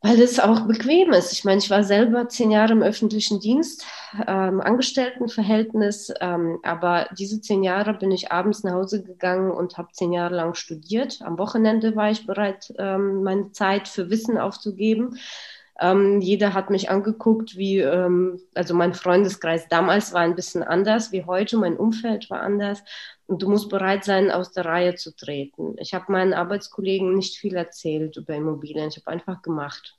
weil 0.02 0.20
es 0.20 0.40
auch 0.40 0.66
bequem 0.66 1.12
ist. 1.12 1.32
Ich 1.32 1.44
meine, 1.44 1.58
ich 1.58 1.68
war 1.68 1.84
selber 1.84 2.28
zehn 2.28 2.50
Jahre 2.50 2.72
im 2.72 2.82
öffentlichen 2.82 3.38
Dienst, 3.38 3.84
ähm, 4.26 4.60
Angestelltenverhältnis, 4.60 6.12
ähm, 6.20 6.58
aber 6.62 7.08
diese 7.18 7.42
zehn 7.42 7.62
Jahre 7.62 7.92
bin 7.92 8.10
ich 8.10 8.32
abends 8.32 8.64
nach 8.64 8.72
Hause 8.72 9.02
gegangen 9.02 9.50
und 9.50 9.76
habe 9.76 9.92
zehn 9.92 10.12
Jahre 10.12 10.34
lang 10.34 10.54
studiert. 10.54 11.20
Am 11.22 11.38
Wochenende 11.38 11.96
war 11.96 12.10
ich 12.10 12.26
bereit, 12.26 12.72
ähm, 12.78 13.22
meine 13.22 13.52
Zeit 13.52 13.88
für 13.88 14.08
Wissen 14.08 14.38
aufzugeben. 14.38 15.18
Ähm, 15.80 16.20
jeder 16.20 16.52
hat 16.52 16.68
mich 16.68 16.90
angeguckt, 16.90 17.56
wie, 17.56 17.78
ähm, 17.78 18.38
also 18.54 18.74
mein 18.74 18.92
Freundeskreis 18.92 19.66
damals 19.68 20.12
war 20.12 20.20
ein 20.20 20.34
bisschen 20.34 20.62
anders 20.62 21.10
wie 21.10 21.24
heute, 21.24 21.56
mein 21.56 21.78
Umfeld 21.78 22.28
war 22.28 22.42
anders. 22.42 22.82
Und 23.26 23.42
du 23.42 23.48
musst 23.48 23.70
bereit 23.70 24.04
sein, 24.04 24.30
aus 24.30 24.52
der 24.52 24.66
Reihe 24.66 24.94
zu 24.96 25.16
treten. 25.16 25.76
Ich 25.78 25.94
habe 25.94 26.12
meinen 26.12 26.34
Arbeitskollegen 26.34 27.14
nicht 27.14 27.38
viel 27.38 27.54
erzählt 27.56 28.16
über 28.16 28.34
Immobilien. 28.34 28.88
Ich 28.88 28.98
habe 28.98 29.06
einfach 29.06 29.40
gemacht. 29.40 29.96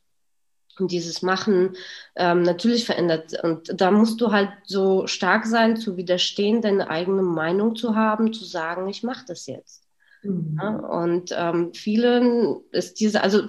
Und 0.77 0.91
dieses 0.91 1.21
Machen 1.21 1.75
ähm, 2.15 2.43
natürlich 2.43 2.85
verändert. 2.85 3.41
Und 3.43 3.71
da 3.73 3.89
musst 3.89 4.21
du 4.21 4.31
halt 4.31 4.51
so 4.65 5.07
stark 5.07 5.45
sein, 5.45 5.77
zu 5.77 5.97
widerstehen, 5.97 6.61
deine 6.61 6.89
eigene 6.89 7.23
Meinung 7.23 7.75
zu 7.75 7.95
haben, 7.95 8.33
zu 8.33 8.45
sagen, 8.45 8.88
ich 8.88 9.01
mache 9.01 9.25
das 9.27 9.47
jetzt. 9.47 9.88
Mhm. 10.23 10.59
Ja, 10.61 10.75
und 10.75 11.33
ähm, 11.35 11.73
vielen 11.73 12.61
ist 12.71 13.00
diese, 13.00 13.23
also 13.23 13.43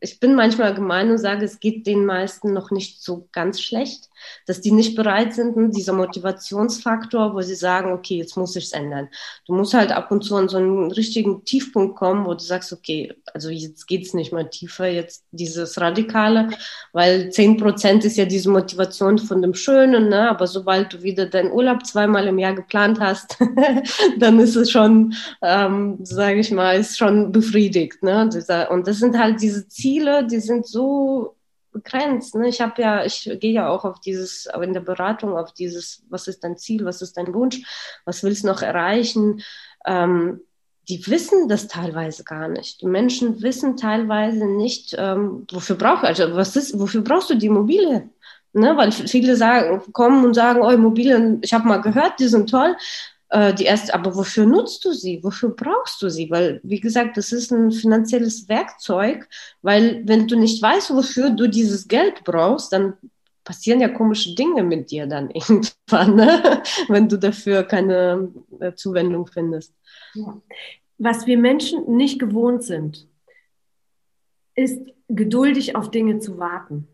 ich 0.00 0.20
bin 0.20 0.34
manchmal 0.34 0.74
gemein 0.74 1.10
und 1.10 1.18
sage, 1.18 1.44
es 1.44 1.60
geht 1.60 1.86
den 1.86 2.04
meisten 2.04 2.52
noch 2.52 2.70
nicht 2.70 3.02
so 3.02 3.28
ganz 3.32 3.60
schlecht, 3.60 4.07
dass 4.46 4.60
die 4.60 4.72
nicht 4.72 4.96
bereit 4.96 5.34
sind, 5.34 5.56
dieser 5.76 5.92
Motivationsfaktor, 5.92 7.34
wo 7.34 7.40
sie 7.42 7.54
sagen, 7.54 7.92
okay, 7.92 8.16
jetzt 8.16 8.36
muss 8.36 8.56
ich 8.56 8.64
es 8.64 8.72
ändern. 8.72 9.08
Du 9.46 9.54
musst 9.54 9.74
halt 9.74 9.92
ab 9.92 10.10
und 10.10 10.22
zu 10.22 10.36
an 10.36 10.48
so 10.48 10.58
einen 10.58 10.90
richtigen 10.90 11.44
Tiefpunkt 11.44 11.96
kommen, 11.96 12.26
wo 12.26 12.34
du 12.34 12.40
sagst, 12.40 12.72
okay, 12.72 13.12
also 13.32 13.50
jetzt 13.50 13.86
geht 13.86 14.06
es 14.06 14.14
nicht 14.14 14.32
mehr 14.32 14.50
tiefer, 14.50 14.86
jetzt 14.86 15.24
dieses 15.30 15.80
Radikale, 15.80 16.48
weil 16.92 17.30
zehn 17.30 17.56
Prozent 17.56 18.04
ist 18.04 18.16
ja 18.16 18.24
diese 18.24 18.50
Motivation 18.50 19.18
von 19.18 19.42
dem 19.42 19.54
Schönen, 19.54 20.08
ne? 20.08 20.28
aber 20.28 20.46
sobald 20.46 20.92
du 20.92 21.02
wieder 21.02 21.26
deinen 21.26 21.52
Urlaub 21.52 21.84
zweimal 21.86 22.26
im 22.26 22.38
Jahr 22.38 22.54
geplant 22.54 23.00
hast, 23.00 23.36
dann 24.18 24.38
ist 24.40 24.56
es 24.56 24.70
schon, 24.70 25.14
ähm, 25.42 25.98
sage 26.02 26.40
ich 26.40 26.50
mal, 26.50 26.78
ist 26.78 26.98
schon 26.98 27.32
befriedigt. 27.32 28.02
Ne? 28.02 28.28
Und 28.70 28.86
das 28.86 28.98
sind 28.98 29.18
halt 29.18 29.40
diese 29.40 29.68
Ziele, 29.68 30.26
die 30.26 30.40
sind 30.40 30.66
so 30.66 31.34
begrenzt. 31.78 32.34
Ne? 32.34 32.48
Ich 32.48 32.60
habe 32.60 32.80
ja, 32.80 33.04
ich 33.04 33.30
gehe 33.40 33.52
ja 33.52 33.68
auch 33.68 33.84
auf 33.84 34.00
dieses, 34.00 34.48
in 34.62 34.72
der 34.72 34.80
Beratung 34.80 35.36
auf 35.36 35.52
dieses, 35.52 36.02
was 36.08 36.28
ist 36.28 36.44
dein 36.44 36.56
Ziel, 36.56 36.84
was 36.84 37.02
ist 37.02 37.16
dein 37.16 37.32
Wunsch, 37.34 37.60
was 38.04 38.22
willst 38.22 38.44
du 38.44 38.48
noch 38.48 38.62
erreichen? 38.62 39.42
Ähm, 39.86 40.40
die 40.88 41.06
wissen 41.06 41.48
das 41.48 41.68
teilweise 41.68 42.24
gar 42.24 42.48
nicht. 42.48 42.80
Die 42.80 42.86
Menschen 42.86 43.42
wissen 43.42 43.76
teilweise 43.76 44.46
nicht, 44.46 44.94
ähm, 44.98 45.46
wofür 45.50 45.76
braucht 45.76 46.04
also 46.04 46.34
was 46.34 46.56
ist, 46.56 46.78
wofür 46.78 47.02
brauchst 47.02 47.30
du 47.30 47.34
die 47.34 47.46
Immobilie? 47.46 48.08
Ne? 48.54 48.76
Weil 48.76 48.92
viele 48.92 49.36
sagen, 49.36 49.82
kommen 49.92 50.24
und 50.24 50.34
sagen, 50.34 50.62
oh, 50.62 50.70
Immobilien, 50.70 51.40
ich 51.42 51.52
habe 51.52 51.68
mal 51.68 51.82
gehört, 51.82 52.18
die 52.18 52.28
sind 52.28 52.50
toll, 52.50 52.74
äh, 53.30 53.52
die 53.54 53.64
erste, 53.64 53.94
aber 53.94 54.16
wofür 54.16 54.46
nutzt 54.46 54.84
du 54.84 54.92
sie? 54.92 55.22
Wofür 55.22 55.50
brauchst 55.50 56.00
du 56.02 56.08
sie? 56.08 56.30
Weil, 56.30 56.60
wie 56.62 56.80
gesagt, 56.80 57.16
das 57.16 57.32
ist 57.32 57.50
ein 57.52 57.70
finanzielles 57.70 58.48
Werkzeug, 58.48 59.28
weil 59.62 60.02
wenn 60.06 60.26
du 60.26 60.36
nicht 60.36 60.62
weißt, 60.62 60.90
wofür 60.94 61.30
du 61.30 61.48
dieses 61.48 61.88
Geld 61.88 62.24
brauchst, 62.24 62.72
dann 62.72 62.94
passieren 63.44 63.80
ja 63.80 63.88
komische 63.88 64.34
Dinge 64.34 64.62
mit 64.62 64.90
dir 64.90 65.06
dann 65.06 65.30
irgendwann, 65.34 66.16
ne? 66.16 66.62
wenn 66.88 67.08
du 67.08 67.18
dafür 67.18 67.64
keine 67.64 68.32
äh, 68.60 68.72
Zuwendung 68.74 69.26
findest. 69.26 69.74
Was 70.98 71.26
wir 71.26 71.38
Menschen 71.38 71.96
nicht 71.96 72.18
gewohnt 72.18 72.62
sind, 72.62 73.08
ist 74.54 74.82
geduldig 75.08 75.76
auf 75.76 75.90
Dinge 75.90 76.18
zu 76.18 76.38
warten. 76.38 76.88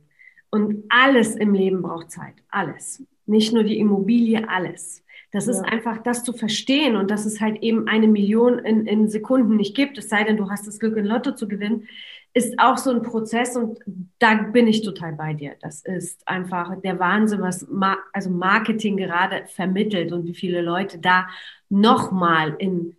Und 0.50 0.84
alles 0.88 1.34
im 1.34 1.54
Leben 1.54 1.82
braucht 1.82 2.10
Zeit. 2.12 2.34
Alles. 2.48 3.02
Nicht 3.26 3.52
nur 3.52 3.64
die 3.64 3.78
Immobilie, 3.78 4.48
alles. 4.48 5.03
Das 5.34 5.46
ja. 5.46 5.52
ist 5.52 5.64
einfach 5.64 5.98
das 5.98 6.22
zu 6.22 6.32
verstehen 6.32 6.94
und 6.94 7.10
dass 7.10 7.26
es 7.26 7.40
halt 7.40 7.60
eben 7.60 7.88
eine 7.88 8.06
Million 8.06 8.60
in, 8.60 8.86
in 8.86 9.08
Sekunden 9.08 9.56
nicht 9.56 9.74
gibt, 9.74 9.98
es 9.98 10.08
sei 10.08 10.22
denn, 10.22 10.36
du 10.36 10.48
hast 10.48 10.68
das 10.68 10.78
Glück, 10.78 10.96
in 10.96 11.04
Lotto 11.04 11.32
zu 11.32 11.48
gewinnen, 11.48 11.88
ist 12.34 12.60
auch 12.60 12.78
so 12.78 12.90
ein 12.90 13.02
Prozess 13.02 13.56
und 13.56 13.80
da 14.20 14.34
bin 14.34 14.68
ich 14.68 14.82
total 14.82 15.12
bei 15.14 15.34
dir. 15.34 15.56
Das 15.60 15.82
ist 15.82 16.26
einfach 16.28 16.80
der 16.82 17.00
Wahnsinn, 17.00 17.42
was 17.42 17.66
Ma 17.68 17.96
also 18.12 18.30
Marketing 18.30 18.96
gerade 18.96 19.44
vermittelt 19.48 20.12
und 20.12 20.24
wie 20.24 20.34
viele 20.34 20.62
Leute 20.62 20.98
da 20.98 21.26
nochmal 21.68 22.54
in 22.58 22.96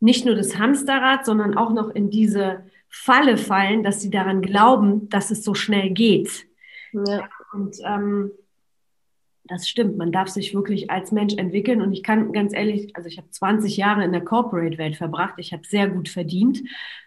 nicht 0.00 0.24
nur 0.24 0.36
das 0.36 0.58
Hamsterrad, 0.58 1.26
sondern 1.26 1.54
auch 1.54 1.72
noch 1.72 1.90
in 1.90 2.08
diese 2.08 2.64
Falle 2.88 3.36
fallen, 3.36 3.82
dass 3.82 4.00
sie 4.00 4.10
daran 4.10 4.40
glauben, 4.40 5.10
dass 5.10 5.30
es 5.30 5.44
so 5.44 5.52
schnell 5.52 5.90
geht. 5.90 6.46
Ja. 6.92 7.28
Und 7.52 7.76
ähm, 7.84 8.30
das 9.46 9.68
stimmt, 9.68 9.98
man 9.98 10.10
darf 10.10 10.28
sich 10.28 10.54
wirklich 10.54 10.90
als 10.90 11.12
Mensch 11.12 11.34
entwickeln 11.34 11.82
und 11.82 11.92
ich 11.92 12.02
kann 12.02 12.32
ganz 12.32 12.54
ehrlich, 12.54 12.96
also 12.96 13.08
ich 13.08 13.18
habe 13.18 13.28
20 13.28 13.76
Jahre 13.76 14.02
in 14.02 14.12
der 14.12 14.24
Corporate-Welt 14.24 14.96
verbracht, 14.96 15.34
ich 15.36 15.52
habe 15.52 15.64
sehr 15.66 15.88
gut 15.88 16.08
verdient, 16.08 16.62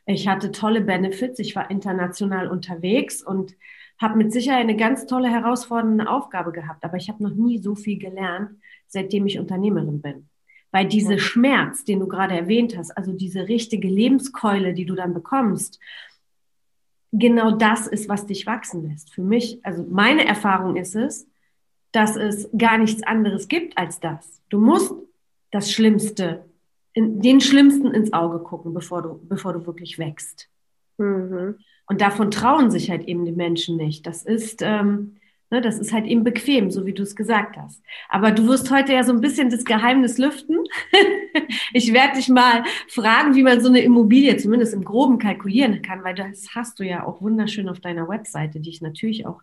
ich 0.06 0.28
hatte 0.28 0.52
tolle 0.52 0.82
Benefits, 0.82 1.40
ich 1.40 1.56
war 1.56 1.72
international 1.72 2.48
unterwegs 2.48 3.24
und 3.24 3.56
habe 4.00 4.18
mit 4.18 4.32
Sicherheit 4.32 4.62
eine 4.62 4.76
ganz 4.76 5.08
tolle, 5.08 5.30
herausfordernde 5.30 6.08
Aufgabe 6.08 6.52
gehabt, 6.52 6.84
aber 6.84 6.98
ich 6.98 7.10
habe 7.10 7.24
noch 7.24 7.34
nie 7.34 7.58
so 7.58 7.74
viel 7.74 7.98
gelernt, 7.98 8.52
seitdem 8.86 9.26
ich 9.26 9.40
Unternehmerin 9.40 10.02
bin. 10.02 10.30
Weil 10.72 10.88
diese 10.88 11.14
ja. 11.14 11.20
Schmerz, 11.20 11.86
den 11.86 12.00
du 12.00 12.08
gerade 12.08 12.36
erwähnt 12.36 12.78
hast, 12.78 12.96
also 12.96 13.14
diese 13.14 13.48
richtige 13.48 13.88
Lebenskeule, 13.88 14.76
die 14.76 14.86
du 14.86 14.94
dann 14.94 15.16
bekommst, 15.16 15.80
genau 17.12 17.52
das 17.52 17.88
ist, 17.88 18.10
was 18.10 18.28
dich 18.28 18.46
wachsen 18.46 18.88
lässt. 18.88 19.12
Für 19.12 19.24
mich, 19.24 19.60
also 19.64 19.84
meine 19.90 20.26
Erfahrung 20.26 20.76
ist 20.76 20.96
es, 20.96 21.28
dass 21.92 22.16
es 22.16 22.50
gar 22.58 22.78
nichts 22.78 23.04
anderes 23.04 23.48
gibt 23.48 23.78
als 23.78 24.00
das. 24.00 24.42
Du 24.50 24.60
musst 24.60 24.94
das 25.52 25.72
Schlimmste, 25.72 26.46
den 26.96 27.42
Schlimmsten 27.42 27.88
ins 27.94 28.14
Auge 28.14 28.40
gucken, 28.40 28.74
bevor 28.74 29.02
du, 29.02 29.20
bevor 29.28 29.54
du 29.54 29.66
wirklich 29.66 29.98
wächst. 30.00 30.50
Mhm. 30.98 31.60
Und 31.88 32.02
davon 32.02 32.32
trauen 32.32 32.70
sich 32.70 32.90
halt 32.90 33.08
eben 33.08 33.26
die 33.26 33.32
Menschen 33.32 33.78
nicht. 33.78 34.06
Das 34.06 34.24
ist, 34.24 34.62
ähm, 34.62 35.18
ne, 35.50 35.62
das 35.62 35.80
ist 35.80 35.94
halt 35.94 36.06
eben 36.06 36.24
bequem, 36.24 36.72
so 36.72 36.86
wie 36.86 36.94
du 36.94 37.04
es 37.04 37.16
gesagt 37.16 37.58
hast. 37.58 37.82
Aber 38.10 38.32
du 38.32 38.48
wirst 38.48 38.72
heute 38.72 38.94
ja 38.94 39.04
so 39.04 39.14
ein 39.14 39.22
bisschen 39.22 39.50
das 39.50 39.66
Geheimnis 39.66 40.18
lüften. 40.18 40.58
ich 41.74 41.94
werde 41.94 42.18
dich 42.18 42.30
mal 42.30 42.64
fragen, 42.88 43.36
wie 43.36 43.44
man 43.44 43.62
so 43.62 43.70
eine 43.70 43.82
Immobilie 43.82 44.38
zumindest 44.38 44.74
im 44.74 44.84
Groben 44.84 45.18
kalkulieren 45.18 45.82
kann, 45.82 46.04
weil 46.04 46.16
das 46.16 46.50
hast 46.56 46.80
du 46.80 46.84
ja 46.84 47.06
auch 47.06 47.22
wunderschön 47.22 47.70
auf 47.70 47.80
deiner 47.80 48.08
Webseite, 48.08 48.60
die 48.60 48.70
ich 48.70 48.82
natürlich 48.82 49.26
auch 49.26 49.42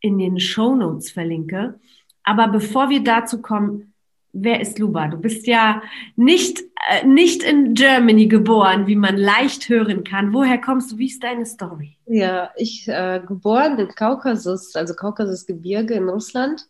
in 0.00 0.18
den 0.18 0.40
Show 0.40 0.74
Notes 0.74 1.10
verlinke. 1.10 1.78
Aber 2.22 2.48
bevor 2.48 2.90
wir 2.90 3.02
dazu 3.02 3.42
kommen, 3.42 3.89
wer 4.32 4.60
ist 4.60 4.78
Luba? 4.78 5.08
Du 5.08 5.16
bist 5.16 5.46
ja 5.46 5.82
nicht, 6.16 6.60
äh, 6.90 7.06
nicht 7.06 7.42
in 7.42 7.74
Germany 7.74 8.26
geboren, 8.26 8.86
wie 8.86 8.96
man 8.96 9.16
leicht 9.16 9.68
hören 9.68 10.04
kann. 10.04 10.32
Woher 10.32 10.58
kommst 10.58 10.92
du? 10.92 10.98
Wie 10.98 11.06
ist 11.06 11.22
deine 11.22 11.46
Story? 11.46 11.96
Ja, 12.06 12.50
ich 12.56 12.88
äh, 12.88 13.20
geboren 13.26 13.78
im 13.78 13.88
Kaukasus, 13.88 14.74
also 14.76 14.94
Kaukasusgebirge 14.94 15.94
in 15.94 16.08
Russland. 16.08 16.66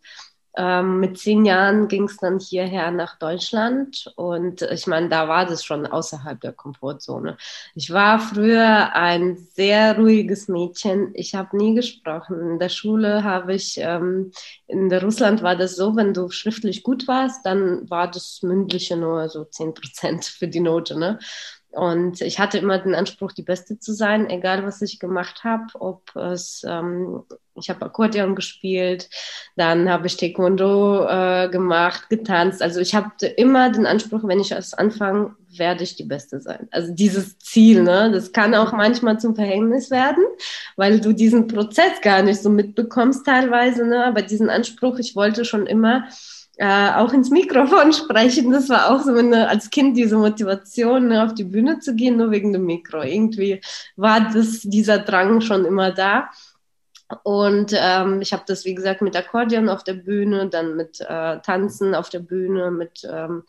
Ähm, 0.61 1.01
mit 1.01 1.19
zehn 1.19 1.47
Jahren 1.47 1.89
ging 1.89 2.05
es 2.05 2.19
dann 2.19 2.39
hierher 2.39 2.91
nach 2.91 3.19
Deutschland 3.19 4.13
und 4.17 4.61
ich 4.61 4.87
meine, 4.87 5.09
da 5.09 5.27
war 5.27 5.47
das 5.47 5.65
schon 5.65 5.87
außerhalb 5.87 6.39
der 6.39 6.53
Komfortzone. 6.53 7.39
Ich 7.75 7.91
war 7.91 8.21
früher 8.21 8.95
ein 8.95 9.39
sehr 9.55 9.97
ruhiges 9.97 10.49
Mädchen. 10.49 11.13
Ich 11.15 11.35
habe 11.35 11.57
nie 11.57 11.75
gesprochen. 11.75 12.39
In 12.43 12.59
der 12.59 12.69
Schule 12.69 13.25
habe 13.25 13.55
ich, 13.55 13.79
ähm, 13.79 14.33
in 14.67 14.93
Russland 14.93 15.43
war 15.43 15.57
das 15.57 15.77
so, 15.77 15.97
wenn 15.97 16.13
du 16.13 16.29
schriftlich 16.29 16.83
gut 16.83 17.09
warst, 17.09 17.47
dann 17.47 17.89
war 17.89 18.11
das 18.11 18.41
mündliche 18.43 18.99
nur 18.99 19.31
so 19.31 19.45
zehn 19.47 19.73
Prozent 19.73 20.27
für 20.27 20.47
die 20.49 20.61
Note. 20.61 20.99
Ne? 20.99 21.19
Und 21.73 22.21
ich 22.21 22.41
hatte 22.41 22.59
immer 22.59 22.79
den 22.79 22.97
Anspruch, 22.97 23.33
die 23.33 23.43
Beste 23.43 23.79
zu 23.79 23.93
sein, 23.93 24.29
egal 24.29 24.65
was 24.65 24.83
ich 24.83 24.99
gemacht 24.99 25.45
habe. 25.45 25.67
Ob 25.75 26.17
es, 26.17 26.65
ähm, 26.67 27.23
ich 27.55 27.71
habe 27.71 27.87
Akkordeon 27.87 28.35
gespielt, 28.35 29.09
dann 29.55 29.89
habe 29.89 30.09
ich 30.09 30.17
Taekwondo 30.17 31.07
äh, 31.07 31.49
gemacht, 31.49 32.09
getanzt. 32.11 32.61
Also 32.61 32.81
ich 32.81 32.97
hatte 32.97 33.29
immer 33.29 33.71
den 33.71 33.87
Anspruch, 33.87 34.23
wenn 34.25 34.41
ich 34.41 34.51
es 34.51 34.75
anfange, 34.75 35.37
werde 35.57 35.85
ich 35.85 35.95
die 35.95 36.05
Beste 36.05 36.41
sein. 36.41 36.67
Also 36.73 36.93
dieses 36.93 37.39
Ziel, 37.39 37.85
ne, 37.85 38.11
das 38.13 38.33
kann 38.33 38.55
auch 38.57 38.73
manchmal 38.73 39.21
zum 39.21 39.37
Verhängnis 39.37 39.93
werden, 39.93 40.25
weil 40.75 41.01
du 41.01 41.13
diesen 41.13 41.47
Prozess 41.47 42.01
gar 42.03 42.23
nicht 42.23 42.43
so 42.43 42.51
mitbekommst 42.51 43.25
teilweise. 43.25 43.87
Ne? 43.87 44.05
Aber 44.05 44.23
diesen 44.23 44.51
Anspruch, 44.51 44.99
ich 44.99 45.15
wollte 45.15 45.45
schon 45.45 45.67
immer 45.67 46.09
äh, 46.61 46.93
auch 46.93 47.15
ins 47.15 47.31
Mikrofon 47.31 47.93
sprechen. 47.95 48.53
Das 48.53 48.69
war 48.69 48.91
auch 48.91 49.01
so 49.03 49.15
eine, 49.15 49.49
als 49.49 49.71
Kind 49.71 49.97
diese 49.97 50.19
Motivation, 50.19 51.09
ne, 51.09 51.25
auf 51.25 51.33
die 51.33 51.45
Bühne 51.45 51.79
zu 51.79 51.95
gehen, 51.95 52.19
nur 52.19 52.31
wegen 52.31 52.53
dem 52.53 52.67
Mikro. 52.67 53.03
Irgendwie 53.03 53.63
war 53.97 54.31
das, 54.31 54.61
dieser 54.61 54.99
Drang 54.99 55.41
schon 55.41 55.65
immer 55.65 55.91
da. 55.91 56.29
Und 57.23 57.75
ähm, 57.75 58.21
ich 58.21 58.35
habe 58.35 58.43
das, 58.47 58.67
wie 58.67 58.75
gesagt, 58.75 59.01
mit 59.01 59.17
Akkordeon 59.17 59.71
auf 59.71 59.85
der 59.85 59.95
Bühne, 59.95 60.51
dann 60.51 60.77
mit 60.77 61.01
äh, 61.01 61.41
Tanzen 61.41 61.95
auf 61.95 62.11
der 62.11 62.21
Bühne, 62.21 62.71
mit 62.71 63.09
ähm, 63.11 63.45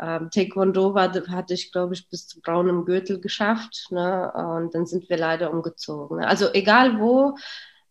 ähm, 0.00 0.28
Taekwondo 0.30 0.92
war, 0.92 1.12
hatte 1.28 1.54
ich, 1.54 1.70
glaube 1.70 1.94
ich, 1.94 2.08
bis 2.08 2.26
zu 2.26 2.40
braunem 2.40 2.84
Gürtel 2.84 3.20
geschafft. 3.20 3.86
Ne? 3.90 4.32
Und 4.32 4.74
dann 4.74 4.86
sind 4.86 5.08
wir 5.08 5.18
leider 5.18 5.52
umgezogen. 5.52 6.24
Also 6.24 6.52
egal 6.52 6.98
wo, 6.98 7.36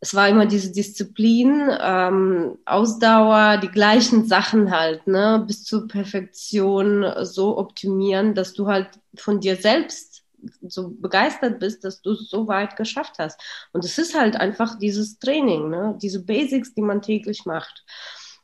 es 0.02 0.16
war 0.16 0.30
immer 0.30 0.46
diese 0.46 0.72
Disziplin, 0.72 1.70
ähm, 1.82 2.58
Ausdauer, 2.66 3.58
die 3.58 3.68
gleichen 3.68 4.26
Sachen 4.26 4.72
halt, 4.72 5.06
ne, 5.08 5.44
bis 5.46 5.66
zur 5.66 5.88
Perfektion 5.88 7.06
so 7.24 7.58
optimieren, 7.58 8.34
dass 8.34 8.54
du 8.54 8.68
halt 8.68 8.88
von 9.16 9.40
dir 9.42 9.58
selbst 9.58 10.24
so 10.62 10.90
begeistert 10.90 11.60
bist, 11.60 11.84
dass 11.84 12.02
du 12.02 12.12
es 12.12 12.30
so 12.30 12.48
weit 12.48 12.78
geschafft 12.78 13.16
hast. 13.20 13.42
Und 13.74 13.84
es 13.84 13.98
ist 13.98 14.18
halt 14.18 14.38
einfach 14.38 14.80
dieses 14.80 15.20
Training, 15.20 15.70
ne, 15.70 15.98
diese 16.02 16.24
Basics, 16.24 16.74
die 16.74 16.82
man 16.82 17.02
täglich 17.02 17.46
macht. 17.46 17.84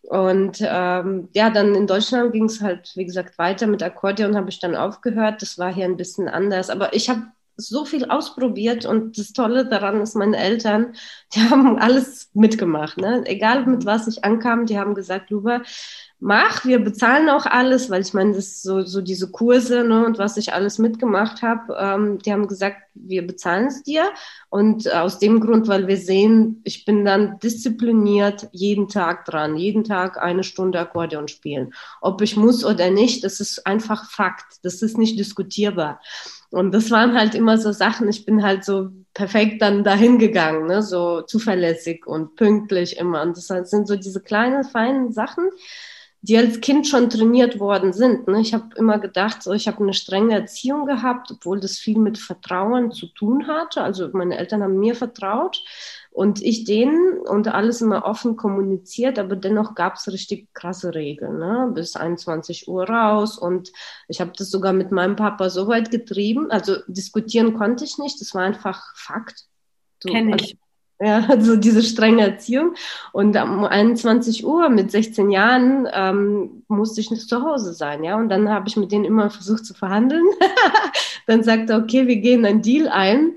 Und 0.01 0.57
ähm, 0.61 1.29
ja, 1.33 1.49
dann 1.49 1.73
in 1.73 1.87
Deutschland 1.87 2.33
ging 2.33 2.45
es 2.45 2.61
halt, 2.61 2.91
wie 2.95 3.05
gesagt, 3.05 3.37
weiter 3.37 3.65
mit 3.65 3.81
Akkordeon 3.81 4.35
habe 4.35 4.49
ich 4.49 4.59
dann 4.59 4.75
aufgehört. 4.75 5.41
Das 5.41 5.57
war 5.57 5.73
hier 5.73 5.85
ein 5.85 5.97
bisschen 5.97 6.27
anders. 6.27 6.69
Aber 6.69 6.93
ich 6.93 7.09
habe 7.09 7.23
so 7.57 7.85
viel 7.85 8.05
ausprobiert 8.05 8.85
und 8.85 9.17
das 9.17 9.33
Tolle 9.33 9.65
daran 9.65 10.01
ist, 10.01 10.15
meine 10.15 10.37
Eltern, 10.37 10.93
die 11.33 11.39
haben 11.49 11.77
alles 11.77 12.29
mitgemacht. 12.33 12.97
Ne? 12.97 13.23
Egal 13.25 13.65
mit 13.65 13.85
was 13.85 14.07
ich 14.07 14.23
ankam, 14.23 14.65
die 14.65 14.77
haben 14.77 14.95
gesagt, 14.95 15.29
Luba, 15.29 15.61
mach, 16.19 16.65
wir 16.65 16.79
bezahlen 16.79 17.29
auch 17.29 17.45
alles, 17.45 17.89
weil 17.89 18.01
ich 18.01 18.13
meine, 18.13 18.33
das 18.33 18.45
ist 18.45 18.63
so, 18.63 18.83
so 18.83 19.01
diese 19.01 19.31
Kurse 19.31 19.83
ne, 19.83 20.05
und 20.05 20.17
was 20.17 20.37
ich 20.37 20.53
alles 20.53 20.79
mitgemacht 20.79 21.41
habe, 21.41 21.75
ähm, 21.77 22.19
die 22.19 22.31
haben 22.31 22.47
gesagt, 22.47 22.77
wir 22.95 23.27
bezahlen 23.27 23.67
es 23.67 23.83
dir. 23.83 24.09
Und 24.49 24.91
aus 24.91 25.19
dem 25.19 25.41
Grund, 25.41 25.67
weil 25.67 25.87
wir 25.87 25.97
sehen, 25.97 26.61
ich 26.63 26.85
bin 26.85 27.03
dann 27.03 27.39
diszipliniert 27.39 28.47
jeden 28.51 28.87
Tag 28.87 29.25
dran, 29.25 29.57
jeden 29.57 29.83
Tag 29.83 30.17
eine 30.17 30.43
Stunde 30.43 30.79
Akkordeon 30.79 31.27
spielen. 31.27 31.73
Ob 32.01 32.21
ich 32.21 32.37
muss 32.37 32.63
oder 32.63 32.89
nicht, 32.89 33.23
das 33.23 33.39
ist 33.39 33.67
einfach 33.67 34.09
Fakt, 34.09 34.59
das 34.63 34.81
ist 34.81 34.97
nicht 34.97 35.19
diskutierbar. 35.19 35.99
Und 36.55 36.71
das 36.71 36.89
waren 36.89 37.15
halt 37.15 37.35
immer 37.35 37.57
so 37.57 37.73
Sachen, 37.73 38.07
ich 38.07 38.25
bin 38.25 38.41
halt 38.41 38.63
so 38.63 38.87
perfekt 39.13 39.61
dann 39.61 39.83
dahin 39.83 40.19
gegangen, 40.19 40.67
ne? 40.67 40.81
so 40.81 41.21
zuverlässig 41.21 42.07
und 42.07 42.37
pünktlich 42.37 42.95
immer. 42.95 43.23
Und 43.23 43.35
das 43.35 43.47
sind 43.69 43.89
so 43.89 43.97
diese 43.97 44.21
kleinen, 44.21 44.63
feinen 44.63 45.11
Sachen, 45.11 45.49
die 46.21 46.37
als 46.37 46.59
Kind 46.59 46.87
schon 46.87 47.09
trainiert 47.09 47.59
worden 47.59 47.93
sind. 47.93 48.27
Ne? 48.27 48.41
Ich 48.41 48.53
habe 48.53 48.69
immer 48.77 48.97
gedacht, 48.97 49.43
so, 49.43 49.53
ich 49.53 49.67
habe 49.67 49.83
eine 49.83 49.93
strenge 49.93 50.33
Erziehung 50.33 50.85
gehabt, 50.85 51.29
obwohl 51.31 51.59
das 51.59 51.77
viel 51.77 51.99
mit 51.99 52.17
Vertrauen 52.17 52.91
zu 52.91 53.07
tun 53.07 53.47
hatte. 53.47 53.81
Also 53.81 54.09
meine 54.13 54.37
Eltern 54.37 54.63
haben 54.63 54.79
mir 54.79 54.95
vertraut 54.95 55.63
und 56.15 56.41
ich 56.41 56.63
denen 56.63 57.19
und 57.19 57.49
alles 57.49 57.81
immer 57.81 58.05
offen 58.05 58.37
kommuniziert, 58.37 59.19
aber 59.19 59.35
dennoch 59.35 59.75
gab 59.75 59.95
es 59.95 60.07
richtig 60.07 60.47
krasse 60.53 60.95
Regeln, 60.95 61.37
ne? 61.37 61.69
bis 61.75 61.97
21 61.97 62.69
Uhr 62.69 62.89
raus 62.89 63.37
und 63.37 63.71
ich 64.07 64.21
habe 64.21 64.31
das 64.35 64.49
sogar 64.49 64.71
mit 64.71 64.91
meinem 64.91 65.17
Papa 65.17 65.49
so 65.49 65.67
weit 65.67 65.91
getrieben, 65.91 66.49
also 66.51 66.77
diskutieren 66.87 67.53
konnte 67.53 67.83
ich 67.83 67.97
nicht, 67.97 68.21
das 68.21 68.33
war 68.33 68.43
einfach 68.43 68.95
Fakt. 68.95 69.45
So, 70.01 70.09
Kenne 70.09 70.37
ich. 70.37 70.57
Ja, 70.99 71.25
also 71.29 71.55
diese 71.55 71.83
strenge 71.83 72.23
Erziehung. 72.23 72.75
Und 73.11 73.35
um 73.35 73.65
21 73.65 74.45
Uhr 74.45 74.69
mit 74.69 74.91
16 74.91 75.29
Jahren 75.31 75.87
ähm, 75.91 76.63
musste 76.67 77.01
ich 77.01 77.11
nicht 77.11 77.27
zu 77.27 77.41
Hause 77.41 77.73
sein, 77.73 78.03
ja. 78.03 78.15
Und 78.17 78.29
dann 78.29 78.49
habe 78.49 78.67
ich 78.67 78.77
mit 78.77 78.91
denen 78.91 79.05
immer 79.05 79.29
versucht 79.29 79.65
zu 79.65 79.73
verhandeln. 79.73 80.25
dann 81.27 81.43
sagte 81.43 81.73
er, 81.73 81.79
okay, 81.79 82.07
wir 82.07 82.17
gehen 82.17 82.45
einen 82.45 82.61
Deal 82.61 82.87
ein. 82.87 83.33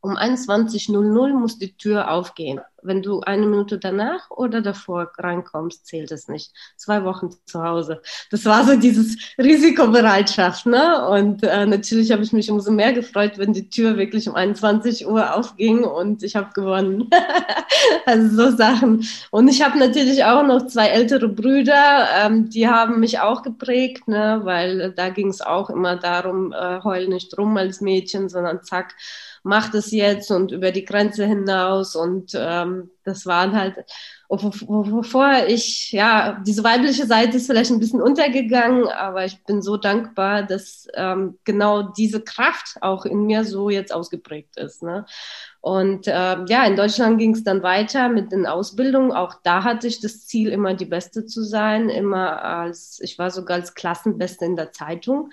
Um 0.00 0.16
21.00 0.16 1.32
muss 1.32 1.58
die 1.58 1.74
Tür 1.76 2.10
aufgehen 2.10 2.60
wenn 2.84 3.02
du 3.02 3.20
eine 3.20 3.46
Minute 3.46 3.78
danach 3.78 4.30
oder 4.30 4.60
davor 4.60 5.10
reinkommst, 5.18 5.86
zählt 5.86 6.12
es 6.12 6.28
nicht. 6.28 6.52
Zwei 6.76 7.04
Wochen 7.04 7.30
zu 7.46 7.62
Hause. 7.62 8.02
Das 8.30 8.44
war 8.44 8.64
so 8.64 8.76
dieses 8.76 9.16
Risikobereitschaft, 9.38 10.66
ne? 10.66 11.06
Und 11.08 11.42
äh, 11.42 11.66
natürlich 11.66 12.12
habe 12.12 12.22
ich 12.22 12.32
mich 12.32 12.50
umso 12.50 12.70
mehr 12.70 12.92
gefreut, 12.92 13.38
wenn 13.38 13.52
die 13.52 13.68
Tür 13.68 13.96
wirklich 13.96 14.28
um 14.28 14.34
21 14.34 15.06
Uhr 15.06 15.34
aufging 15.34 15.84
und 15.84 16.22
ich 16.22 16.36
habe 16.36 16.50
gewonnen. 16.54 17.10
also 18.06 18.50
so 18.50 18.56
Sachen. 18.56 19.06
Und 19.30 19.48
ich 19.48 19.62
habe 19.62 19.78
natürlich 19.78 20.24
auch 20.24 20.44
noch 20.44 20.66
zwei 20.66 20.88
ältere 20.88 21.28
Brüder, 21.28 22.08
ähm, 22.22 22.50
die 22.50 22.68
haben 22.68 23.00
mich 23.00 23.20
auch 23.20 23.42
geprägt, 23.42 24.08
ne? 24.08 24.40
Weil 24.44 24.92
da 24.92 25.08
ging 25.08 25.28
es 25.28 25.40
auch 25.40 25.70
immer 25.70 25.96
darum, 25.96 26.52
äh, 26.52 26.82
heul 26.82 27.08
nicht 27.08 27.36
rum 27.38 27.56
als 27.56 27.80
Mädchen, 27.80 28.28
sondern 28.28 28.62
zack 28.62 28.94
mach 29.44 29.70
das 29.70 29.92
jetzt 29.92 30.30
und 30.30 30.50
über 30.52 30.72
die 30.72 30.86
Grenze 30.86 31.26
hinaus. 31.26 31.94
Und 31.94 32.32
ähm, 32.34 32.90
das 33.04 33.26
waren 33.26 33.54
halt, 33.54 33.76
wovor 34.28 35.44
ich, 35.46 35.92
ja, 35.92 36.42
diese 36.46 36.64
weibliche 36.64 37.06
Seite 37.06 37.36
ist 37.36 37.46
vielleicht 37.46 37.70
ein 37.70 37.78
bisschen 37.78 38.00
untergegangen, 38.00 38.88
aber 38.88 39.26
ich 39.26 39.44
bin 39.44 39.60
so 39.60 39.76
dankbar, 39.76 40.42
dass 40.42 40.88
ähm, 40.94 41.38
genau 41.44 41.82
diese 41.82 42.22
Kraft 42.22 42.78
auch 42.80 43.04
in 43.04 43.26
mir 43.26 43.44
so 43.44 43.68
jetzt 43.68 43.94
ausgeprägt 43.94 44.56
ist. 44.56 44.82
Ne? 44.82 45.04
Und 45.60 46.08
äh, 46.08 46.44
ja, 46.46 46.64
in 46.66 46.76
Deutschland 46.76 47.18
ging 47.18 47.34
es 47.34 47.44
dann 47.44 47.62
weiter 47.62 48.08
mit 48.08 48.32
den 48.32 48.46
Ausbildungen. 48.46 49.12
Auch 49.12 49.34
da 49.42 49.62
hatte 49.62 49.86
ich 49.86 50.00
das 50.00 50.26
Ziel, 50.26 50.50
immer 50.50 50.74
die 50.74 50.84
Beste 50.84 51.26
zu 51.26 51.42
sein. 51.42 51.90
Immer 51.90 52.42
als, 52.42 52.98
ich 53.00 53.18
war 53.18 53.30
sogar 53.30 53.58
als 53.58 53.74
Klassenbeste 53.74 54.44
in 54.46 54.56
der 54.56 54.72
Zeitung. 54.72 55.30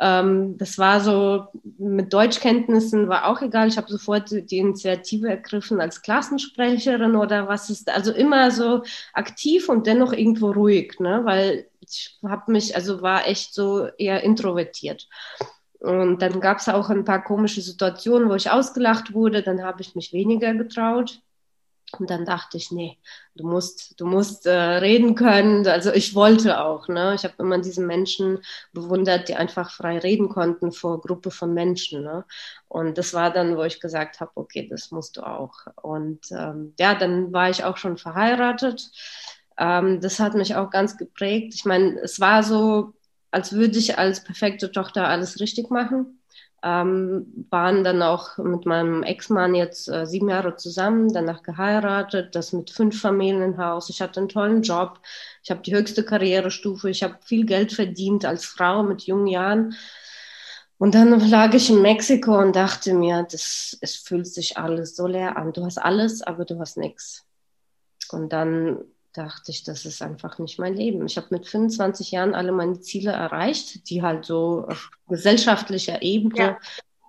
Ähm, 0.00 0.56
das 0.56 0.78
war 0.78 1.00
so, 1.00 1.48
mit 1.78 2.12
Deutschkenntnissen 2.12 3.08
war 3.08 3.26
auch 3.28 3.42
egal. 3.42 3.68
Ich 3.68 3.76
habe 3.76 3.88
sofort 3.88 4.30
die 4.30 4.58
Initiative 4.58 5.28
ergriffen 5.28 5.80
als 5.80 6.00
Klassensprecherin 6.00 7.16
oder 7.16 7.48
was 7.48 7.68
ist, 7.68 7.90
also 7.90 8.10
immer 8.12 8.50
so 8.50 8.82
aktiv 9.12 9.68
und 9.68 9.86
dennoch 9.86 10.14
irgendwo 10.14 10.52
ruhig, 10.52 10.98
ne? 11.00 11.20
weil 11.24 11.66
ich 11.80 12.18
habe 12.26 12.50
mich, 12.50 12.74
also 12.74 13.02
war 13.02 13.26
echt 13.26 13.52
so 13.52 13.88
eher 13.98 14.22
introvertiert. 14.22 15.06
Und 15.80 16.20
dann 16.20 16.40
gab 16.40 16.58
es 16.58 16.68
auch 16.68 16.88
ein 16.90 17.04
paar 17.04 17.22
komische 17.22 17.60
Situationen, 17.60 18.28
wo 18.28 18.34
ich 18.34 18.50
ausgelacht 18.50 19.14
wurde. 19.14 19.42
Dann 19.42 19.62
habe 19.62 19.80
ich 19.80 19.94
mich 19.94 20.12
weniger 20.12 20.54
getraut. 20.54 21.20
Und 21.98 22.10
dann 22.10 22.24
dachte 22.24 22.56
ich, 22.56 22.70
nee, 22.70 22.98
du 23.34 23.46
musst, 23.46 24.00
du 24.00 24.06
musst 24.06 24.46
äh, 24.46 24.50
reden 24.50 25.14
können. 25.14 25.66
Also 25.66 25.92
ich 25.92 26.14
wollte 26.14 26.60
auch. 26.60 26.88
Ne? 26.88 27.14
Ich 27.14 27.24
habe 27.24 27.34
immer 27.38 27.58
diese 27.58 27.82
Menschen 27.82 28.38
bewundert, 28.72 29.28
die 29.28 29.34
einfach 29.34 29.70
frei 29.70 29.98
reden 29.98 30.28
konnten 30.28 30.72
vor 30.72 31.00
Gruppe 31.00 31.30
von 31.30 31.52
Menschen. 31.54 32.02
Ne? 32.02 32.24
Und 32.68 32.98
das 32.98 33.14
war 33.14 33.32
dann, 33.32 33.56
wo 33.56 33.62
ich 33.64 33.80
gesagt 33.80 34.20
habe, 34.20 34.30
okay, 34.34 34.68
das 34.68 34.90
musst 34.90 35.16
du 35.16 35.22
auch. 35.22 35.66
Und 35.82 36.30
ähm, 36.30 36.74
ja, 36.78 36.94
dann 36.94 37.32
war 37.32 37.50
ich 37.50 37.64
auch 37.64 37.76
schon 37.76 37.98
verheiratet. 37.98 38.90
Ähm, 39.58 40.00
das 40.00 40.20
hat 40.20 40.34
mich 40.34 40.54
auch 40.56 40.70
ganz 40.70 40.96
geprägt. 40.96 41.54
Ich 41.54 41.64
meine, 41.64 42.00
es 42.00 42.20
war 42.20 42.42
so, 42.42 42.94
als 43.30 43.52
würde 43.52 43.78
ich 43.78 43.98
als 43.98 44.22
perfekte 44.24 44.70
Tochter 44.72 45.08
alles 45.08 45.40
richtig 45.40 45.70
machen 45.70 46.19
ähm, 46.62 47.46
waren 47.50 47.84
dann 47.84 48.02
auch 48.02 48.36
mit 48.38 48.66
meinem 48.66 49.02
Ex-Mann 49.02 49.54
jetzt 49.54 49.88
äh, 49.88 50.06
sieben 50.06 50.28
Jahre 50.28 50.56
zusammen, 50.56 51.12
danach 51.12 51.42
geheiratet, 51.42 52.34
das 52.34 52.52
mit 52.52 52.70
fünf 52.70 53.00
Familienhaus. 53.00 53.88
Ich 53.88 54.02
hatte 54.02 54.20
einen 54.20 54.28
tollen 54.28 54.62
Job, 54.62 55.00
ich 55.42 55.50
habe 55.50 55.62
die 55.62 55.74
höchste 55.74 56.04
Karrierestufe, 56.04 56.90
ich 56.90 57.02
habe 57.02 57.16
viel 57.24 57.46
Geld 57.46 57.72
verdient 57.72 58.24
als 58.24 58.44
Frau 58.44 58.82
mit 58.82 59.02
jungen 59.02 59.26
Jahren. 59.26 59.74
Und 60.76 60.94
dann 60.94 61.18
lag 61.28 61.52
ich 61.54 61.70
in 61.70 61.82
Mexiko 61.82 62.38
und 62.38 62.56
dachte 62.56 62.94
mir, 62.94 63.26
das, 63.30 63.76
es 63.80 63.96
fühlt 63.96 64.26
sich 64.26 64.56
alles 64.56 64.96
so 64.96 65.06
leer 65.06 65.36
an. 65.36 65.52
Du 65.52 65.64
hast 65.64 65.78
alles, 65.78 66.22
aber 66.22 66.44
du 66.44 66.58
hast 66.58 66.78
nichts. 66.78 67.26
Und 68.10 68.32
dann 68.32 68.78
dachte 69.12 69.50
ich, 69.50 69.64
das 69.64 69.84
ist 69.84 70.02
einfach 70.02 70.38
nicht 70.38 70.58
mein 70.58 70.74
Leben. 70.74 71.04
Ich 71.06 71.16
habe 71.16 71.28
mit 71.30 71.46
25 71.46 72.12
Jahren 72.12 72.34
alle 72.34 72.52
meine 72.52 72.80
Ziele 72.80 73.12
erreicht, 73.12 73.88
die 73.90 74.02
halt 74.02 74.24
so 74.24 74.66
auf 74.68 74.90
gesellschaftlicher 75.08 76.02
Ebene 76.02 76.36
ja. 76.36 76.58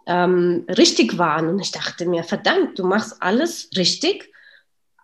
ähm, 0.07 0.65
richtig 0.67 1.17
waren. 1.17 1.49
Und 1.49 1.59
ich 1.59 1.71
dachte 1.71 2.07
mir, 2.07 2.23
verdammt, 2.23 2.79
du 2.79 2.85
machst 2.85 3.21
alles 3.21 3.69
richtig, 3.77 4.31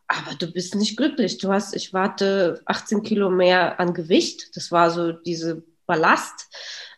aber 0.07 0.35
du 0.35 0.51
bist 0.51 0.75
nicht 0.75 0.97
glücklich. 0.97 1.37
Du 1.37 1.51
hast, 1.51 1.75
ich 1.75 1.93
warte 1.93 2.61
18 2.65 3.03
Kilo 3.03 3.29
mehr 3.29 3.79
an 3.79 3.93
Gewicht. 3.93 4.55
Das 4.55 4.71
war 4.71 4.89
so 4.89 5.11
diese 5.11 5.63
Ballast 5.85 6.49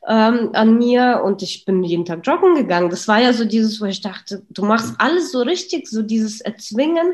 ähm, 0.08 0.52
an 0.54 0.78
mir 0.78 1.22
und 1.24 1.42
ich 1.42 1.66
bin 1.66 1.84
jeden 1.84 2.06
Tag 2.06 2.26
joggen 2.26 2.56
gegangen. 2.56 2.90
Das 2.90 3.08
war 3.08 3.20
ja 3.20 3.34
so 3.34 3.46
dieses, 3.46 3.82
wo 3.82 3.86
ich 3.86 4.02
dachte, 4.02 4.44
du 4.50 4.64
machst 4.64 4.96
alles 4.98 5.32
so 5.32 5.42
richtig, 5.42 5.88
so 5.88 6.02
dieses 6.02 6.42
Erzwingen, 6.42 7.14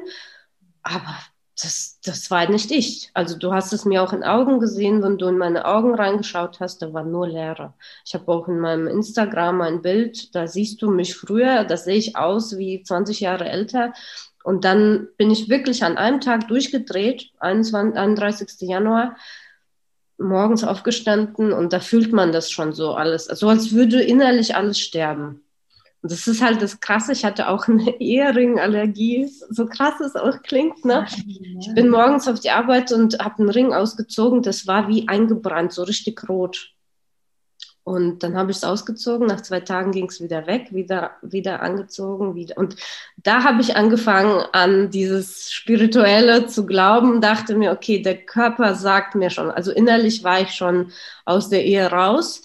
aber 0.84 1.17
das, 1.61 1.99
das 2.03 2.29
war 2.31 2.49
nicht 2.49 2.71
ich. 2.71 3.09
Also 3.13 3.37
du 3.37 3.53
hast 3.53 3.71
es 3.71 3.85
mir 3.85 4.03
auch 4.03 4.11
in 4.11 4.23
Augen 4.23 4.59
gesehen, 4.59 5.01
wenn 5.01 5.17
du 5.17 5.27
in 5.27 5.37
meine 5.37 5.65
Augen 5.65 5.95
reingeschaut 5.95 6.59
hast, 6.59 6.81
da 6.81 6.93
war 6.93 7.03
nur 7.03 7.27
Leere. 7.27 7.73
Ich 8.05 8.13
habe 8.13 8.27
auch 8.31 8.47
in 8.47 8.59
meinem 8.59 8.87
Instagram 8.87 9.61
ein 9.61 9.81
Bild, 9.81 10.35
da 10.35 10.47
siehst 10.47 10.81
du 10.81 10.91
mich 10.91 11.15
früher, 11.15 11.63
da 11.63 11.77
sehe 11.77 11.95
ich 11.95 12.17
aus 12.17 12.57
wie 12.57 12.83
20 12.83 13.21
Jahre 13.21 13.49
älter. 13.49 13.93
Und 14.43 14.65
dann 14.65 15.07
bin 15.17 15.31
ich 15.31 15.49
wirklich 15.49 15.83
an 15.83 15.97
einem 15.97 16.19
Tag 16.19 16.49
durchgedreht, 16.49 17.31
21, 17.39 17.97
31. 17.97 18.69
Januar, 18.69 19.15
morgens 20.17 20.63
aufgestanden 20.63 21.53
und 21.53 21.73
da 21.73 21.79
fühlt 21.79 22.11
man 22.11 22.31
das 22.31 22.51
schon 22.51 22.73
so 22.73 22.93
alles, 22.93 23.25
so 23.25 23.31
also 23.31 23.49
als 23.49 23.71
würde 23.71 24.01
innerlich 24.01 24.55
alles 24.55 24.79
sterben. 24.79 25.44
Und 26.01 26.12
das 26.12 26.27
ist 26.27 26.41
halt 26.41 26.62
das 26.62 26.79
Krasse. 26.79 27.13
Ich 27.13 27.25
hatte 27.25 27.49
auch 27.49 27.67
eine 27.67 27.89
Eheringallergie, 27.99 29.29
so 29.49 29.65
krass 29.65 29.99
es 30.01 30.15
auch 30.15 30.41
klingt. 30.43 30.86
Ne? 30.86 31.05
Ich 31.60 31.73
bin 31.73 31.89
morgens 31.89 32.27
auf 32.27 32.39
die 32.39 32.51
Arbeit 32.51 32.91
und 32.91 33.19
habe 33.19 33.39
einen 33.39 33.49
Ring 33.49 33.73
ausgezogen. 33.73 34.41
Das 34.41 34.67
war 34.67 34.88
wie 34.88 35.08
eingebrannt, 35.08 35.73
so 35.73 35.84
richtig 35.84 36.27
rot. 36.29 36.75
Und 37.86 38.23
dann 38.23 38.36
habe 38.36 38.49
ich 38.49 38.58
es 38.58 38.63
ausgezogen. 38.63 39.27
Nach 39.27 39.41
zwei 39.41 39.60
Tagen 39.60 39.91
ging 39.91 40.08
es 40.08 40.19
wieder 40.19 40.47
weg, 40.47 40.73
wieder, 40.73 41.12
wieder 41.21 41.62
angezogen. 41.62 42.34
Wieder. 42.34 42.58
Und 42.58 42.75
da 43.17 43.43
habe 43.43 43.62
ich 43.62 43.75
angefangen, 43.75 44.43
an 44.53 44.89
dieses 44.89 45.51
Spirituelle 45.51 46.47
zu 46.47 46.65
glauben. 46.65 47.21
Dachte 47.21 47.55
mir, 47.55 47.71
okay, 47.71 48.01
der 48.01 48.17
Körper 48.25 48.73
sagt 48.73 49.13
mir 49.13 49.29
schon. 49.29 49.51
Also 49.51 49.71
innerlich 49.71 50.23
war 50.23 50.41
ich 50.41 50.49
schon 50.49 50.91
aus 51.25 51.49
der 51.49 51.63
Ehe 51.63 51.86
raus. 51.86 52.41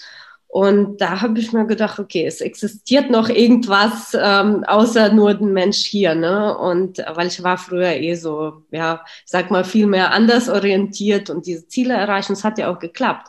Und 0.52 1.00
da 1.00 1.20
habe 1.20 1.38
ich 1.38 1.52
mir 1.52 1.64
gedacht, 1.64 2.00
okay, 2.00 2.26
es 2.26 2.40
existiert 2.40 3.08
noch 3.08 3.28
irgendwas 3.28 4.16
ähm, 4.20 4.64
außer 4.64 5.12
nur 5.12 5.34
den 5.34 5.52
Mensch 5.52 5.78
hier, 5.78 6.16
ne? 6.16 6.58
Und 6.58 6.98
weil 7.14 7.28
ich 7.28 7.40
war 7.44 7.56
früher 7.56 7.92
eh 7.94 8.16
so, 8.16 8.64
ja, 8.72 9.04
sag 9.24 9.52
mal, 9.52 9.62
viel 9.62 9.86
mehr 9.86 10.12
anders 10.12 10.48
orientiert 10.48 11.30
und 11.30 11.46
diese 11.46 11.68
Ziele 11.68 11.94
erreichen. 11.94 12.32
Es 12.32 12.42
hat 12.42 12.58
ja 12.58 12.68
auch 12.68 12.80
geklappt. 12.80 13.28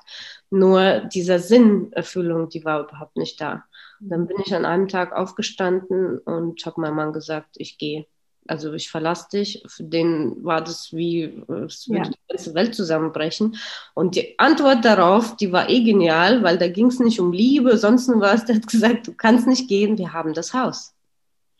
Nur 0.50 1.02
dieser 1.14 1.38
Sinnerfüllung, 1.38 2.50
die 2.50 2.66
war 2.66 2.82
überhaupt 2.82 3.18
nicht 3.18 3.40
da. 3.40 3.66
Und 4.00 4.10
dann 4.10 4.26
bin 4.26 4.38
ich 4.44 4.56
an 4.56 4.66
einem 4.66 4.88
Tag 4.88 5.14
aufgestanden 5.14 6.18
und 6.18 6.66
habe 6.66 6.82
meinem 6.82 6.96
Mann 6.96 7.14
gesagt, 7.14 7.50
ich 7.58 7.78
gehe 7.78 8.08
also 8.48 8.74
ich 8.74 8.90
verlasse 8.90 9.28
dich, 9.34 9.64
für 9.68 9.84
den 9.84 10.44
war 10.44 10.62
das 10.62 10.92
wie, 10.92 11.44
es 11.66 11.88
würde 11.88 12.04
ja. 12.06 12.10
die 12.10 12.20
ganze 12.28 12.54
Welt 12.54 12.76
zusammenbrechen. 12.76 13.56
Und 13.94 14.16
die 14.16 14.38
Antwort 14.40 14.84
darauf, 14.84 15.38
die 15.38 15.52
war 15.52 15.70
eh 15.70 15.84
genial, 15.84 16.44
weil 16.44 16.58
da 16.58 16.68
ging 16.68 16.88
es 16.88 17.00
nicht 17.00 17.20
um 17.20 17.32
Liebe, 17.32 17.78
sonst 17.78 18.10
was. 18.10 18.46
Der 18.46 18.56
hat 18.56 18.68
gesagt, 18.68 19.08
du 19.08 19.14
kannst 19.14 19.48
nicht 19.48 19.68
gehen, 19.68 19.98
wir 19.98 20.14
haben 20.14 20.34
das 20.34 20.54
Haus. 20.54 20.94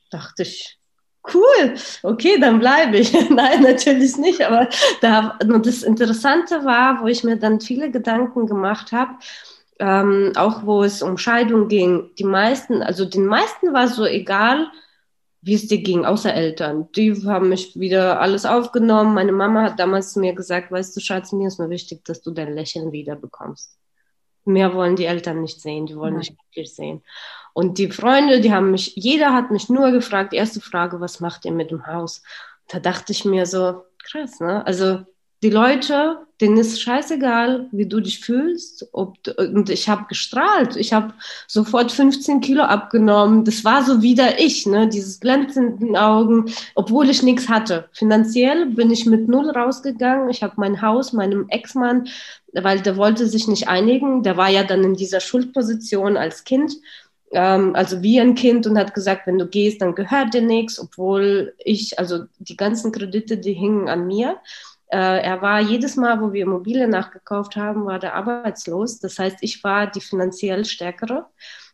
Dachte 0.10 0.44
ich, 0.44 0.80
cool, 1.34 1.76
okay, 2.04 2.40
dann 2.40 2.60
bleibe 2.60 2.98
ich. 2.98 3.14
Nein, 3.30 3.62
natürlich 3.62 4.18
nicht. 4.18 4.42
Aber 4.42 4.68
da, 5.02 5.38
das 5.40 5.84
Interessante 5.84 6.66
war, 6.66 7.02
wo 7.02 7.08
ich 7.08 7.24
mir 7.24 7.38
dann 7.38 7.62
viele 7.62 7.92
Gedanken 7.92 8.48
gemacht 8.48 8.92
habe, 8.92 9.14
ähm, 9.80 10.34
auch 10.36 10.66
wo 10.66 10.84
es 10.84 11.02
um 11.02 11.18
Scheidung 11.18 11.68
ging, 11.68 12.12
die 12.18 12.24
meisten, 12.24 12.84
also 12.84 13.06
den 13.06 13.26
meisten 13.26 13.74
war 13.74 13.88
so 13.88 14.06
egal, 14.06 14.72
wie 15.42 15.56
es 15.56 15.68
dir 15.68 15.82
ging, 15.82 16.06
außer 16.06 16.34
Eltern. 16.34 16.92
Die 16.96 17.14
haben 17.26 17.50
mich 17.50 17.80
wieder 17.80 18.22
alles 18.22 18.46
aufgenommen. 18.46 19.14
Meine 19.14 19.32
Mama 19.32 19.64
hat 19.64 19.80
damals 19.80 20.14
zu 20.14 20.20
mir 20.20 20.34
gesagt, 20.34 20.72
weißt 20.72 20.96
du, 20.96 21.00
Schatz, 21.00 21.32
mir 21.32 21.48
ist 21.48 21.60
nur 21.60 21.70
wichtig, 21.70 22.06
dass 22.06 22.22
du 22.22 22.32
dein 22.32 22.54
Lächeln 22.54 22.92
wieder 22.92 23.16
bekommst. 23.16 23.78
Mehr 24.46 24.74
wollen 24.74 24.96
die 24.96 25.06
Eltern 25.06 25.42
nicht 25.42 25.62
sehen, 25.62 25.86
die 25.88 25.96
wollen 25.96 26.14
Nein. 26.14 26.22
dich 26.22 26.38
glücklich 26.38 26.76
sehen. 26.76 27.02
Und 27.54 27.78
die 27.78 27.92
Freunde, 27.92 28.40
die 28.40 28.54
haben 28.54 28.72
mich, 28.72 28.94
jeder 28.96 29.34
hat 29.34 29.52
mich 29.52 29.70
nur 29.70 29.92
gefragt, 29.92 30.34
erste 30.34 30.62
Frage, 30.62 31.00
was 31.02 31.20
macht 31.20 31.46
ihr 31.46 31.52
mit 31.52 31.72
dem 31.72 31.86
Haus? 31.88 32.24
Da 32.68 32.80
dachte 32.80 33.12
ich 33.12 33.26
mir 33.26 33.46
so, 33.46 33.84
krass, 34.04 34.40
ne? 34.40 34.66
Also 34.66 35.06
die 35.44 35.50
Leute, 35.50 36.20
denen 36.40 36.58
ist 36.58 36.82
scheißegal, 36.82 37.68
wie 37.72 37.88
du 37.88 38.00
dich 38.00 38.20
fühlst. 38.20 38.88
Ob, 38.92 39.16
und 39.38 39.70
ich 39.70 39.90
habe 39.90 40.06
gestrahlt. 40.08 40.76
Ich 40.76 40.94
habe 40.94 41.14
sofort 41.48 41.92
15 41.92 42.42
Kilo 42.42 42.64
abgenommen. 42.64 43.44
Das 43.46 43.64
war 43.64 43.84
so 43.84 44.02
wieder 44.02 44.40
ich, 44.40 44.66
ne? 44.66 44.88
dieses 44.88 45.20
glänzenden 45.20 45.96
Augen, 45.96 46.46
obwohl 46.76 47.10
ich 47.10 47.24
nichts 47.24 47.50
hatte. 47.50 47.90
Finanziell 47.94 48.68
bin 48.68 48.92
ich 48.92 49.06
mit 49.06 49.28
null 49.28 49.50
rausgegangen. 49.50 50.30
Ich 50.30 50.44
habe 50.44 50.54
mein 50.58 50.82
Haus 50.82 51.14
meinem 51.14 51.48
Ex-Mann, 51.50 52.08
weil 52.54 52.82
der 52.82 52.98
wollte 52.98 53.28
sich 53.28 53.48
nicht 53.48 53.68
einigen. 53.68 54.24
Der 54.24 54.38
war 54.38 54.50
ja 54.50 54.64
dann 54.64 54.84
in 54.84 54.96
dieser 54.96 55.20
Schuldposition 55.20 56.18
als 56.18 56.44
Kind 56.44 56.74
ähm, 57.34 57.76
also 57.76 58.02
wie 58.02 58.20
ein 58.20 58.36
Kind 58.36 58.68
und 58.68 58.78
hat 58.78 58.94
gesagt, 58.94 59.26
wenn 59.26 59.38
du 59.38 59.48
gehst, 59.48 59.82
dann 59.82 59.96
gehört 59.96 60.34
dir 60.34 60.42
nichts, 60.42 60.80
obwohl 60.80 61.54
ich, 61.64 61.98
also 61.98 62.26
die 62.40 62.58
ganzen 62.58 62.92
Kredite, 62.92 63.38
die 63.38 63.54
hingen 63.54 63.88
an 63.88 64.06
mir. 64.06 64.38
Äh, 64.92 65.22
er 65.22 65.42
war 65.42 65.62
jedes 65.62 65.96
Mal, 65.96 66.22
wo 66.22 66.34
wir 66.34 66.44
Immobilien 66.44 66.90
nachgekauft 66.90 67.56
haben, 67.56 67.86
war 67.86 67.98
der 67.98 68.16
arbeitslos. 68.16 69.00
Das 69.00 69.18
heißt, 69.18 69.38
ich 69.42 69.64
war 69.64 69.88
die 69.88 70.02
finanziell 70.02 70.66
Stärkere. 70.66 71.28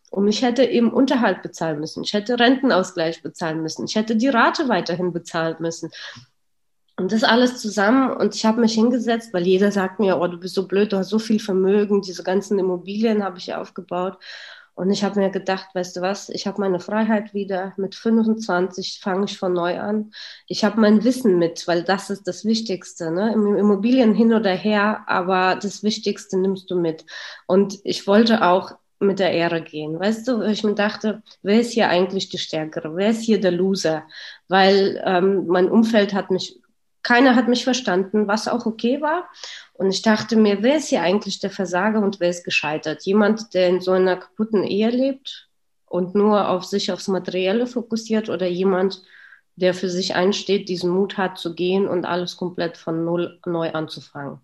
Und 0.10 0.28
ich 0.28 0.42
hätte 0.42 0.64
eben 0.64 0.94
Unterhalt 0.94 1.42
bezahlen 1.42 1.80
müssen. 1.80 2.04
Ich 2.04 2.14
hätte 2.14 2.40
Rentenausgleich 2.40 3.24
bezahlen 3.24 3.62
müssen. 3.62 3.86
Ich 3.86 3.96
hätte 3.96 4.16
die 4.16 4.30
Rate 4.30 4.70
weiterhin 4.70 5.12
bezahlen 5.12 5.58
müssen. 5.60 5.90
Und 6.96 7.12
das 7.12 7.24
alles 7.24 7.60
zusammen. 7.60 8.12
Und 8.12 8.36
ich 8.36 8.46
habe 8.46 8.62
mich 8.62 8.74
hingesetzt, 8.74 9.34
weil 9.34 9.46
jeder 9.46 9.72
sagt 9.72 10.00
mir, 10.00 10.20
oh, 10.20 10.28
du 10.28 10.40
bist 10.40 10.56
so 10.56 10.68
blöd, 10.68 10.94
du 10.94 10.98
hast 10.98 11.10
so 11.10 11.20
viel 11.20 11.40
Vermögen, 11.40 12.02
diese 12.02 12.24
ganzen 12.24 12.58
Immobilien 12.60 13.24
habe 13.24 13.40
ich 13.40 13.54
aufgebaut. 13.54 14.18
Und 14.78 14.92
ich 14.92 15.04
habe 15.04 15.20
mir 15.20 15.32
gedacht, 15.32 15.74
weißt 15.74 15.98
du 15.98 16.02
was, 16.02 16.30
ich 16.30 16.46
habe 16.46 16.62
meine 16.62 16.80
Freiheit 16.80 17.34
wieder. 17.34 17.74
Mit 17.78 17.96
25 17.96 19.00
fange 19.02 19.26
ich 19.26 19.40
von 19.40 19.52
neu 19.52 19.80
an. 19.80 20.12
Ich 20.46 20.64
habe 20.64 20.80
mein 20.80 21.04
Wissen 21.04 21.40
mit, 21.40 21.68
weil 21.68 21.82
das 21.82 22.12
ist 22.12 22.28
das 22.28 22.46
Wichtigste. 22.46 23.10
Ne? 23.10 23.34
Immobilien 23.34 24.14
hin 24.14 24.34
oder 24.34 24.52
her, 24.52 25.04
aber 25.08 25.56
das 25.60 25.82
Wichtigste 25.82 26.38
nimmst 26.38 26.70
du 26.70 26.80
mit. 26.80 27.08
Und 27.48 27.80
ich 27.86 28.06
wollte 28.06 28.44
auch 28.44 28.74
mit 29.00 29.18
der 29.18 29.32
Ehre 29.32 29.64
gehen. 29.64 30.00
Weißt 30.00 30.28
du, 30.28 30.44
ich 30.44 30.64
mir 30.64 30.76
dachte, 30.76 31.24
wer 31.42 31.60
ist 31.60 31.72
hier 31.72 31.90
eigentlich 31.90 32.30
die 32.30 32.38
Stärkere? 32.38 32.96
Wer 32.96 33.10
ist 33.10 33.22
hier 33.24 33.40
der 33.40 33.54
Loser? 33.54 34.04
Weil 34.48 35.02
ähm, 35.04 35.48
mein 35.48 35.72
Umfeld 35.72 36.14
hat 36.14 36.30
mich, 36.30 36.60
keiner 37.08 37.36
hat 37.36 37.48
mich 37.48 37.64
verstanden, 37.64 38.28
was 38.28 38.50
auch 38.50 38.66
okay 38.66 39.02
war. 39.02 39.30
Und 39.72 39.90
ich 39.92 40.02
dachte 40.02 40.36
mir, 40.36 40.62
wer 40.62 40.76
ist 40.76 40.90
hier 40.90 41.02
eigentlich 41.02 41.40
der 41.40 41.50
Versager 41.50 42.02
und 42.02 42.20
wer 42.20 42.30
ist 42.30 42.44
gescheitert? 42.44 43.04
Jemand, 43.04 43.54
der 43.54 43.70
in 43.70 43.80
so 43.80 43.92
einer 43.92 44.18
kaputten 44.18 44.66
Ehe 44.66 44.90
lebt 44.90 45.48
und 45.86 46.16
nur 46.16 46.50
auf 46.50 46.66
sich, 46.66 46.92
aufs 46.92 47.08
Materielle 47.08 47.66
fokussiert 47.66 48.28
oder 48.28 48.46
jemand, 48.46 49.04
der 49.56 49.74
für 49.74 49.90
sich 49.90 50.16
einsteht, 50.16 50.68
diesen 50.68 50.90
Mut 50.90 51.18
hat 51.18 51.38
zu 51.38 51.56
gehen 51.56 51.88
und 51.88 52.04
alles 52.04 52.36
komplett 52.36 52.76
von 52.76 53.06
Null 53.06 53.40
neu 53.46 53.72
anzufangen. 53.72 54.42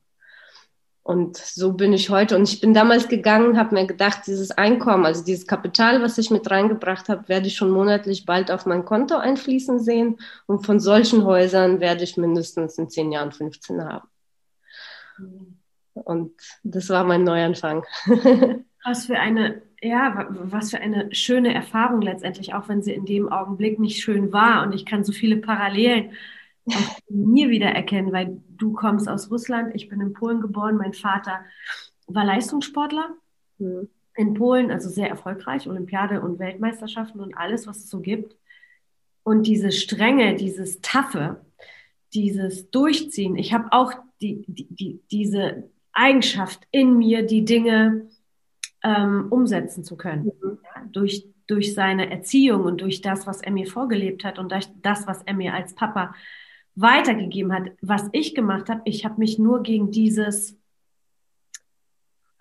Und 1.04 1.36
so 1.36 1.74
bin 1.74 1.92
ich 1.92 2.10
heute. 2.10 2.38
Und 2.38 2.48
ich 2.48 2.62
bin 2.62 2.74
damals 2.74 3.10
gegangen, 3.10 3.58
habe 3.58 3.76
mir 3.76 3.86
gedacht, 3.86 4.22
dieses 4.26 4.52
Einkommen, 4.52 5.06
also 5.06 5.24
dieses 5.24 5.46
Kapital, 5.46 6.02
was 6.02 6.18
ich 6.18 6.32
mit 6.32 6.50
reingebracht 6.50 7.10
habe, 7.10 7.28
werde 7.28 7.48
ich 7.48 7.56
schon 7.56 7.72
monatlich 7.72 8.26
bald 8.26 8.50
auf 8.50 8.66
mein 8.66 8.86
Konto 8.86 9.18
einfließen 9.18 9.82
sehen. 9.82 10.18
Und 10.46 10.66
von 10.66 10.80
solchen 10.80 11.26
Häusern 11.26 11.82
werde 11.82 12.06
ich 12.06 12.16
mindestens 12.16 12.78
in 12.78 12.90
zehn 12.90 13.12
Jahren 13.12 13.34
15 13.34 13.84
haben. 13.84 14.08
Und 15.94 16.32
das 16.64 16.90
war 16.90 17.04
mein 17.04 17.26
Neuanfang. 17.26 17.84
Was 18.86 19.06
für 19.06 19.18
eine, 19.18 19.62
ja, 19.82 20.28
was 20.30 20.72
für 20.72 20.80
eine 20.80 21.16
schöne 21.16 21.54
Erfahrung 21.54 22.02
letztendlich, 22.02 22.54
auch 22.54 22.68
wenn 22.68 22.84
sie 22.84 22.92
in 22.92 23.06
dem 23.06 23.32
Augenblick 23.32 23.80
nicht 23.80 24.02
schön 24.02 24.34
war. 24.34 24.64
Und 24.64 24.74
ich 24.74 24.86
kann 24.86 25.06
so 25.06 25.14
viele 25.14 25.38
Parallelen 25.38 26.12
auch 26.68 27.00
mir 27.10 27.50
wieder 27.50 27.68
erkennen, 27.68 28.12
weil 28.12 28.42
du 28.58 28.74
kommst 28.74 29.10
aus 29.10 29.30
Russland, 29.30 29.76
ich 29.76 29.90
bin 29.90 30.02
in 30.02 30.14
Polen 30.14 30.42
geboren, 30.42 30.78
mein 30.78 30.94
Vater 30.94 31.42
war 32.08 32.26
Leistungssportler. 32.26 33.16
Mhm. 33.60 33.90
in 34.16 34.34
Polen, 34.36 34.72
also 34.72 34.90
sehr 34.90 35.10
erfolgreich, 35.10 35.68
Olympiade 35.68 36.22
und 36.22 36.40
Weltmeisterschaften 36.40 37.20
und 37.20 37.36
alles, 37.36 37.66
was 37.66 37.78
es 37.78 37.90
so 37.90 38.00
gibt. 38.00 38.36
Und 39.24 39.48
diese 39.48 39.72
Strenge, 39.72 40.36
dieses 40.36 40.82
Taffe, 40.82 41.42
dieses 42.14 42.70
Durchziehen. 42.70 43.36
Ich 43.36 43.54
habe 43.54 43.70
auch 43.72 43.94
die, 44.22 44.44
die, 44.48 44.68
die, 44.70 45.00
diese 45.12 45.70
Eigenschaft 45.94 46.68
in 46.72 46.98
mir, 46.98 47.26
die 47.26 47.46
Dinge 47.46 48.08
ähm, 48.84 49.28
umsetzen 49.30 49.84
zu 49.84 49.96
können. 49.96 50.26
Mhm. 50.26 50.58
Ja, 50.64 50.86
durch, 50.92 51.26
durch 51.48 51.74
seine 51.74 52.12
Erziehung 52.12 52.64
und 52.64 52.82
durch 52.82 53.02
das, 53.02 53.26
was 53.26 53.42
er 53.42 53.52
mir 53.52 53.68
vorgelebt 53.68 54.24
hat 54.24 54.40
und 54.40 54.52
durch 54.52 54.68
das, 54.82 55.08
was 55.08 55.24
er 55.24 55.34
mir 55.34 55.54
als 55.54 55.74
Papa 55.74 56.14
weitergegeben 56.76 57.54
hat. 57.54 57.72
Was 57.82 58.10
ich 58.12 58.36
gemacht 58.36 58.70
habe, 58.70 58.82
ich 58.86 59.06
habe 59.06 59.20
mich 59.20 59.40
nur 59.40 59.64
gegen 59.64 59.92
dieses 59.92 60.58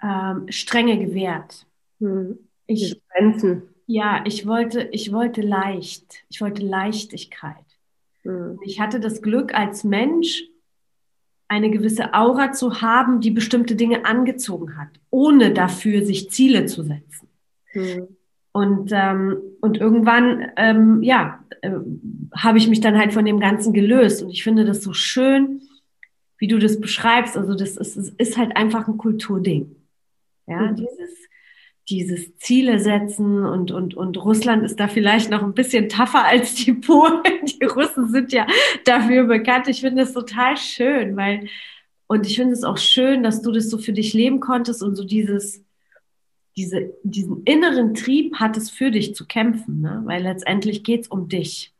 ähm, 0.02 0.46
Strenge 0.48 0.98
gewehrt. 0.98 1.66
Mhm. 1.98 2.38
Ich, 2.66 3.00
Grenzen. 3.10 3.62
Ja, 3.86 4.24
ich 4.26 4.46
wollte, 4.46 4.88
ich 4.92 5.12
wollte 5.12 5.42
leicht, 5.42 6.24
ich 6.28 6.40
wollte 6.40 6.62
Leichtigkeit. 6.62 7.56
Mhm. 8.24 8.58
Ich 8.64 8.80
hatte 8.80 9.00
das 9.00 9.22
Glück, 9.22 9.54
als 9.54 9.84
Mensch 9.84 10.44
eine 11.48 11.70
gewisse 11.70 12.14
Aura 12.14 12.52
zu 12.52 12.80
haben, 12.80 13.20
die 13.20 13.30
bestimmte 13.30 13.76
Dinge 13.76 14.06
angezogen 14.06 14.78
hat, 14.78 14.88
ohne 15.10 15.52
dafür 15.52 16.04
sich 16.06 16.30
Ziele 16.30 16.64
zu 16.64 16.82
setzen. 16.82 17.28
Mhm. 17.74 18.16
Und, 18.52 18.90
ähm, 18.92 19.38
und 19.60 19.78
irgendwann, 19.78 20.50
ähm, 20.56 21.02
ja, 21.02 21.42
äh, 21.62 21.70
habe 22.36 22.58
ich 22.58 22.68
mich 22.68 22.80
dann 22.80 22.98
halt 22.98 23.12
von 23.12 23.24
dem 23.24 23.40
Ganzen 23.40 23.72
gelöst. 23.72 24.22
Und 24.22 24.30
ich 24.30 24.42
finde 24.42 24.64
das 24.64 24.82
so 24.82 24.92
schön, 24.92 25.62
wie 26.38 26.48
du 26.48 26.58
das 26.58 26.80
beschreibst. 26.80 27.36
Also 27.36 27.54
das 27.54 27.76
ist, 27.76 27.96
ist 27.96 28.36
halt 28.36 28.56
einfach 28.56 28.88
ein 28.88 28.98
Kulturding. 28.98 29.76
Ja, 30.46 30.60
mhm. 30.60 30.76
dieses, 30.76 31.28
dieses 31.88 32.36
Ziele 32.36 32.78
setzen 32.78 33.44
und, 33.44 33.70
und, 33.70 33.94
und 33.94 34.16
Russland 34.16 34.64
ist 34.64 34.78
da 34.78 34.88
vielleicht 34.88 35.30
noch 35.30 35.42
ein 35.42 35.54
bisschen 35.54 35.88
tougher 35.88 36.24
als 36.24 36.54
die 36.54 36.72
Polen. 36.74 37.22
Die 37.44 37.64
Russen 37.64 38.08
sind 38.08 38.32
ja 38.32 38.46
dafür 38.84 39.24
bekannt. 39.24 39.68
Ich 39.68 39.80
finde 39.80 40.02
es 40.02 40.12
total 40.12 40.56
schön, 40.56 41.16
weil, 41.16 41.48
und 42.06 42.26
ich 42.26 42.36
finde 42.36 42.52
es 42.52 42.64
auch 42.64 42.78
schön, 42.78 43.22
dass 43.22 43.40
du 43.40 43.50
das 43.50 43.70
so 43.70 43.78
für 43.78 43.92
dich 43.92 44.12
leben 44.12 44.40
konntest 44.40 44.82
und 44.82 44.96
so 44.96 45.04
dieses, 45.04 45.64
diese, 46.56 46.92
diesen 47.02 47.42
inneren 47.44 47.94
Trieb 47.94 48.36
hattest 48.36 48.72
für 48.72 48.90
dich 48.90 49.14
zu 49.14 49.26
kämpfen, 49.26 49.80
ne? 49.80 50.02
weil 50.04 50.22
letztendlich 50.22 50.84
geht 50.84 51.02
es 51.02 51.08
um 51.08 51.28
dich. 51.28 51.72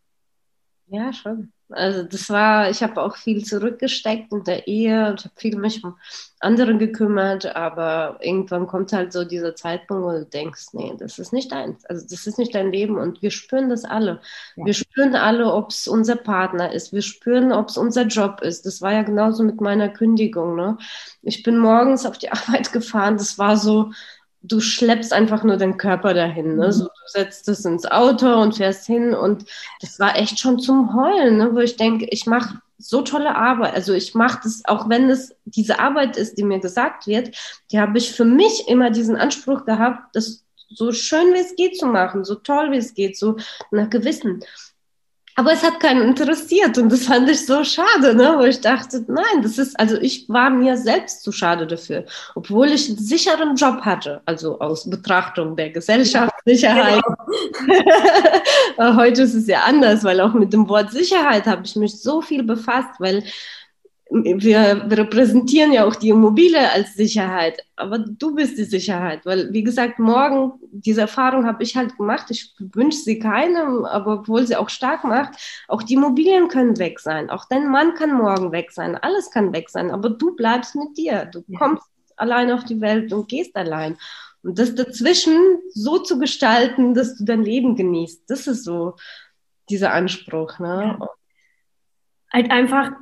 Ja, 0.88 1.12
schon. 1.12 1.52
Also 1.72 2.02
das 2.02 2.28
war, 2.28 2.70
ich 2.70 2.82
habe 2.82 3.02
auch 3.02 3.16
viel 3.16 3.44
zurückgesteckt 3.44 4.32
in 4.32 4.44
der 4.44 4.68
Ehe 4.68 5.08
und 5.10 5.24
habe 5.24 5.34
viel 5.36 5.56
mich 5.56 5.82
um 5.82 5.96
andere 6.40 6.76
gekümmert, 6.76 7.46
aber 7.56 8.18
irgendwann 8.20 8.66
kommt 8.66 8.92
halt 8.92 9.12
so 9.12 9.24
dieser 9.24 9.54
Zeitpunkt, 9.54 10.04
wo 10.04 10.10
du 10.10 10.26
denkst, 10.26 10.66
nee, 10.72 10.92
das 10.98 11.18
ist 11.18 11.32
nicht 11.32 11.50
deins, 11.52 11.84
also 11.86 12.06
das 12.08 12.26
ist 12.26 12.38
nicht 12.38 12.54
dein 12.54 12.72
Leben 12.72 12.98
und 12.98 13.22
wir 13.22 13.30
spüren 13.30 13.70
das 13.70 13.84
alle. 13.84 14.20
Ja. 14.56 14.66
Wir 14.66 14.74
spüren 14.74 15.14
alle, 15.14 15.52
ob 15.52 15.70
es 15.70 15.88
unser 15.88 16.16
Partner 16.16 16.72
ist, 16.72 16.92
wir 16.92 17.02
spüren, 17.02 17.52
ob 17.52 17.68
es 17.68 17.78
unser 17.78 18.02
Job 18.02 18.42
ist. 18.42 18.66
Das 18.66 18.82
war 18.82 18.92
ja 18.92 19.02
genauso 19.02 19.42
mit 19.42 19.60
meiner 19.60 19.88
Kündigung. 19.88 20.56
Ne? 20.56 20.76
Ich 21.22 21.42
bin 21.42 21.56
morgens 21.56 22.04
auf 22.04 22.18
die 22.18 22.30
Arbeit 22.32 22.72
gefahren, 22.72 23.16
das 23.16 23.38
war 23.38 23.56
so, 23.56 23.92
du 24.42 24.60
schleppst 24.60 25.12
einfach 25.12 25.44
nur 25.44 25.56
den 25.56 25.76
Körper 25.76 26.14
dahin. 26.14 26.56
Ne? 26.56 26.66
Mhm. 26.66 26.72
So, 26.72 26.84
du 26.84 26.90
setzt 27.06 27.48
es 27.48 27.64
ins 27.64 27.86
Auto 27.86 28.26
und 28.40 28.56
fährst 28.56 28.86
hin 28.86 29.14
und 29.14 29.44
das 29.80 29.98
war 29.98 30.16
echt 30.16 30.38
schon 30.38 30.58
zum 30.58 30.94
Heulen, 30.94 31.38
ne? 31.38 31.54
wo 31.54 31.58
ich 31.58 31.76
denke, 31.76 32.06
ich 32.10 32.26
mache 32.26 32.58
so 32.78 33.02
tolle 33.02 33.36
Arbeit. 33.36 33.74
Also 33.74 33.92
ich 33.92 34.14
mache 34.14 34.40
das, 34.42 34.62
auch 34.64 34.88
wenn 34.88 35.08
es 35.08 35.34
diese 35.44 35.78
Arbeit 35.78 36.16
ist, 36.16 36.36
die 36.36 36.42
mir 36.42 36.58
gesagt 36.58 37.06
wird, 37.06 37.36
die 37.70 37.78
habe 37.78 37.98
ich 37.98 38.12
für 38.12 38.24
mich 38.24 38.68
immer 38.68 38.90
diesen 38.90 39.16
Anspruch 39.16 39.64
gehabt, 39.64 40.14
das 40.14 40.44
so 40.74 40.90
schön 40.90 41.34
wie 41.34 41.38
es 41.38 41.54
geht 41.54 41.78
zu 41.78 41.86
machen, 41.86 42.24
so 42.24 42.34
toll 42.34 42.72
wie 42.72 42.78
es 42.78 42.94
geht, 42.94 43.16
so 43.16 43.36
nach 43.70 43.90
Gewissen. 43.90 44.42
Aber 45.34 45.52
es 45.52 45.62
hat 45.62 45.80
keinen 45.80 46.02
interessiert 46.02 46.76
und 46.76 46.92
das 46.92 47.06
fand 47.06 47.28
ich 47.30 47.46
so 47.46 47.64
schade, 47.64 48.14
ne? 48.14 48.34
wo 48.38 48.42
ich 48.42 48.60
dachte, 48.60 49.02
nein, 49.08 49.42
das 49.42 49.56
ist, 49.56 49.78
also 49.80 49.96
ich 49.96 50.28
war 50.28 50.50
mir 50.50 50.76
selbst 50.76 51.22
zu 51.22 51.32
schade 51.32 51.66
dafür, 51.66 52.04
obwohl 52.34 52.68
ich 52.68 52.88
einen 52.88 52.98
sicheren 52.98 53.56
Job 53.56 53.80
hatte, 53.80 54.20
also 54.26 54.60
aus 54.60 54.88
Betrachtung 54.88 55.56
der 55.56 55.70
Gesellschaftssicherheit. 55.70 57.02
Genau. 58.76 58.96
Heute 58.96 59.22
ist 59.22 59.34
es 59.34 59.46
ja 59.46 59.60
anders, 59.60 60.04
weil 60.04 60.20
auch 60.20 60.34
mit 60.34 60.52
dem 60.52 60.68
Wort 60.68 60.90
Sicherheit 60.90 61.46
habe 61.46 61.62
ich 61.64 61.76
mich 61.76 62.00
so 62.00 62.20
viel 62.20 62.42
befasst, 62.42 62.90
weil 62.98 63.24
wir, 64.12 64.90
wir 64.90 64.98
repräsentieren 64.98 65.72
ja 65.72 65.86
auch 65.86 65.96
die 65.96 66.10
Immobilie 66.10 66.70
als 66.70 66.94
Sicherheit, 66.94 67.64
aber 67.76 67.98
du 67.98 68.34
bist 68.34 68.58
die 68.58 68.64
Sicherheit, 68.64 69.24
weil 69.24 69.52
wie 69.52 69.62
gesagt, 69.62 69.98
morgen, 69.98 70.52
diese 70.70 71.00
Erfahrung 71.00 71.46
habe 71.46 71.62
ich 71.62 71.76
halt 71.76 71.96
gemacht, 71.96 72.26
ich 72.28 72.54
wünsche 72.58 72.98
sie 72.98 73.18
keinem, 73.18 73.86
aber 73.86 74.20
obwohl 74.20 74.46
sie 74.46 74.56
auch 74.56 74.68
stark 74.68 75.04
macht, 75.04 75.34
auch 75.66 75.82
die 75.82 75.94
Immobilien 75.94 76.48
können 76.48 76.78
weg 76.78 77.00
sein, 77.00 77.30
auch 77.30 77.46
dein 77.48 77.68
Mann 77.68 77.94
kann 77.94 78.12
morgen 78.12 78.52
weg 78.52 78.70
sein, 78.70 78.96
alles 78.96 79.30
kann 79.30 79.52
weg 79.54 79.70
sein, 79.70 79.90
aber 79.90 80.10
du 80.10 80.36
bleibst 80.36 80.74
mit 80.74 80.96
dir, 80.98 81.24
du 81.32 81.42
ja. 81.46 81.58
kommst 81.58 81.84
allein 82.16 82.50
auf 82.50 82.64
die 82.64 82.80
Welt 82.80 83.12
und 83.12 83.28
gehst 83.28 83.56
allein. 83.56 83.96
Und 84.42 84.58
das 84.58 84.74
dazwischen 84.74 85.38
so 85.72 85.98
zu 85.98 86.18
gestalten, 86.18 86.94
dass 86.94 87.16
du 87.16 87.24
dein 87.24 87.42
Leben 87.42 87.76
genießt, 87.76 88.28
das 88.28 88.46
ist 88.46 88.64
so 88.64 88.96
dieser 89.70 89.92
Anspruch. 89.92 90.58
Ne? 90.58 90.96
Ja. 91.00 91.08
Halt 92.30 92.50
einfach 92.50 92.92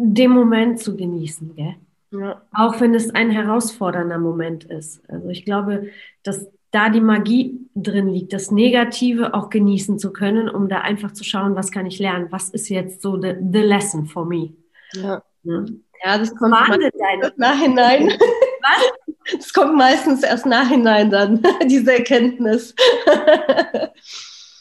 den 0.00 0.30
Moment 0.30 0.78
zu 0.78 0.96
genießen, 0.96 1.56
gell? 1.56 1.74
Ja. 2.10 2.40
Auch 2.52 2.80
wenn 2.80 2.94
es 2.94 3.10
ein 3.10 3.30
herausfordernder 3.30 4.18
Moment 4.18 4.64
ist. 4.64 5.02
Also 5.10 5.28
ich 5.28 5.44
glaube, 5.44 5.88
dass 6.22 6.46
da 6.70 6.88
die 6.88 7.00
Magie 7.00 7.68
drin 7.74 8.08
liegt, 8.08 8.32
das 8.32 8.50
Negative 8.50 9.34
auch 9.34 9.50
genießen 9.50 9.98
zu 9.98 10.12
können, 10.12 10.48
um 10.48 10.68
da 10.68 10.80
einfach 10.80 11.12
zu 11.12 11.24
schauen, 11.24 11.56
was 11.56 11.70
kann 11.70 11.86
ich 11.86 11.98
lernen, 11.98 12.28
was 12.30 12.50
ist 12.50 12.68
jetzt 12.68 13.02
so 13.02 13.20
the, 13.20 13.34
the 13.52 13.60
lesson 13.60 14.06
for 14.06 14.24
me. 14.24 14.54
Ja, 14.94 15.22
ja. 15.42 15.64
ja 16.04 16.18
das 16.18 16.34
kommt 16.34 16.54
deine 16.54 17.32
nachhinein. 17.36 18.08
Was? 18.08 18.92
Das 19.32 19.52
kommt 19.52 19.76
meistens 19.76 20.22
erst 20.22 20.46
nachhinein 20.46 21.10
dann, 21.10 21.42
diese 21.66 21.92
Erkenntnis. 21.92 22.74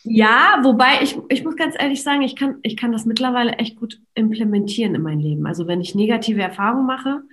Ja, 0.04 0.60
wobei 0.64 1.02
ich, 1.02 1.18
ich 1.30 1.44
muss 1.44 1.56
ganz 1.56 1.76
ehrlich 1.78 2.04
sagen, 2.04 2.22
ich 2.22 2.36
kann, 2.36 2.60
ich 2.64 2.78
kann 2.78 2.92
das 2.92 3.06
mittlerweile 3.06 3.54
echt 3.54 3.76
gut 3.76 4.00
implementieren 4.14 4.96
in 4.96 5.02
mein 5.02 5.20
Leben. 5.20 5.46
Also 5.46 5.68
wenn 5.68 5.82
ich 5.82 5.96
negative 5.96 6.42
Erfahrungen 6.42 6.86
mache 6.86 7.24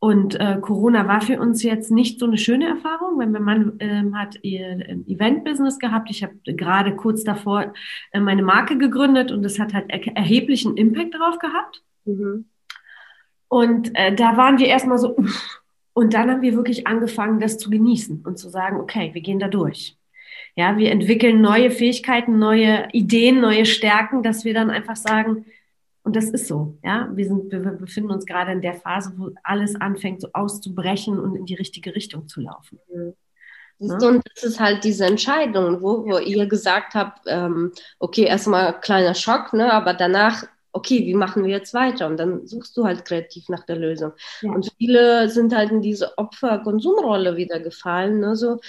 und 0.00 0.34
äh, 0.40 0.58
Corona 0.60 1.06
war 1.06 1.20
für 1.20 1.38
uns 1.38 1.62
jetzt 1.62 1.90
nicht 1.90 2.18
so 2.18 2.26
eine 2.26 2.38
schöne 2.38 2.66
Erfahrung, 2.66 3.18
wenn 3.18 3.32
mein 3.32 3.42
Mann 3.42 3.72
ähm, 3.80 4.18
hat 4.18 4.38
ihr 4.42 4.80
Event-Business 5.06 5.78
gehabt. 5.78 6.10
Ich 6.10 6.22
habe 6.22 6.34
gerade 6.44 6.96
kurz 6.96 7.22
davor 7.22 7.72
äh, 8.12 8.20
meine 8.20 8.42
Marke 8.42 8.78
gegründet 8.78 9.30
und 9.30 9.44
es 9.44 9.58
hat 9.58 9.74
halt 9.74 9.90
er 9.90 10.16
erheblichen 10.16 10.76
Impact 10.76 11.14
darauf 11.14 11.38
gehabt. 11.38 11.82
Mhm. 12.06 12.46
Und 13.48 13.90
äh, 13.94 14.14
da 14.14 14.36
waren 14.36 14.58
wir 14.58 14.68
erstmal 14.68 14.98
so, 14.98 15.16
und 15.92 16.14
dann 16.14 16.30
haben 16.30 16.42
wir 16.42 16.54
wirklich 16.54 16.86
angefangen, 16.86 17.40
das 17.40 17.58
zu 17.58 17.68
genießen 17.68 18.22
und 18.24 18.38
zu 18.38 18.48
sagen, 18.48 18.80
okay, 18.80 19.10
wir 19.12 19.20
gehen 19.20 19.38
da 19.38 19.48
durch. 19.48 19.98
Ja, 20.56 20.76
wir 20.76 20.90
entwickeln 20.90 21.40
neue 21.40 21.70
Fähigkeiten, 21.70 22.38
neue 22.38 22.88
Ideen, 22.92 23.40
neue 23.40 23.66
Stärken, 23.66 24.22
dass 24.22 24.44
wir 24.44 24.54
dann 24.54 24.70
einfach 24.70 24.96
sagen, 24.96 25.46
und 26.02 26.16
das 26.16 26.30
ist 26.30 26.46
so, 26.46 26.78
ja, 26.82 27.08
wir 27.12 27.26
sind, 27.26 27.52
wir 27.52 27.60
befinden 27.60 28.10
uns 28.10 28.26
gerade 28.26 28.52
in 28.52 28.62
der 28.62 28.74
Phase, 28.74 29.12
wo 29.16 29.30
alles 29.42 29.76
anfängt, 29.76 30.22
so 30.22 30.28
auszubrechen 30.32 31.18
und 31.18 31.36
in 31.36 31.46
die 31.46 31.54
richtige 31.54 31.94
Richtung 31.94 32.26
zu 32.26 32.40
laufen. 32.40 32.78
Mhm. 32.92 33.14
Ja? 33.78 33.94
Und 34.08 34.22
das 34.34 34.44
ist 34.44 34.60
halt 34.60 34.84
diese 34.84 35.06
Entscheidung, 35.06 35.82
wo, 35.82 36.04
wo 36.04 36.18
ihr 36.18 36.46
gesagt 36.46 36.94
habt, 36.94 37.26
ähm, 37.26 37.72
okay, 37.98 38.24
erstmal 38.24 38.78
kleiner 38.80 39.14
Schock, 39.14 39.52
ne, 39.52 39.72
aber 39.72 39.94
danach 39.94 40.44
okay, 40.72 41.04
wie 41.06 41.14
machen 41.14 41.44
wir 41.44 41.50
jetzt 41.50 41.74
weiter? 41.74 42.06
Und 42.06 42.16
dann 42.16 42.46
suchst 42.46 42.76
du 42.76 42.84
halt 42.84 43.04
kreativ 43.04 43.48
nach 43.48 43.64
der 43.64 43.76
Lösung. 43.76 44.12
Ja. 44.40 44.52
Und 44.52 44.70
viele 44.78 45.28
sind 45.28 45.54
halt 45.54 45.70
in 45.70 45.82
diese 45.82 46.16
Opfer-Konsumrolle 46.18 47.36
wieder 47.36 47.60
gefallen. 47.60 48.20
Ne? 48.20 48.36
So, 48.36 48.60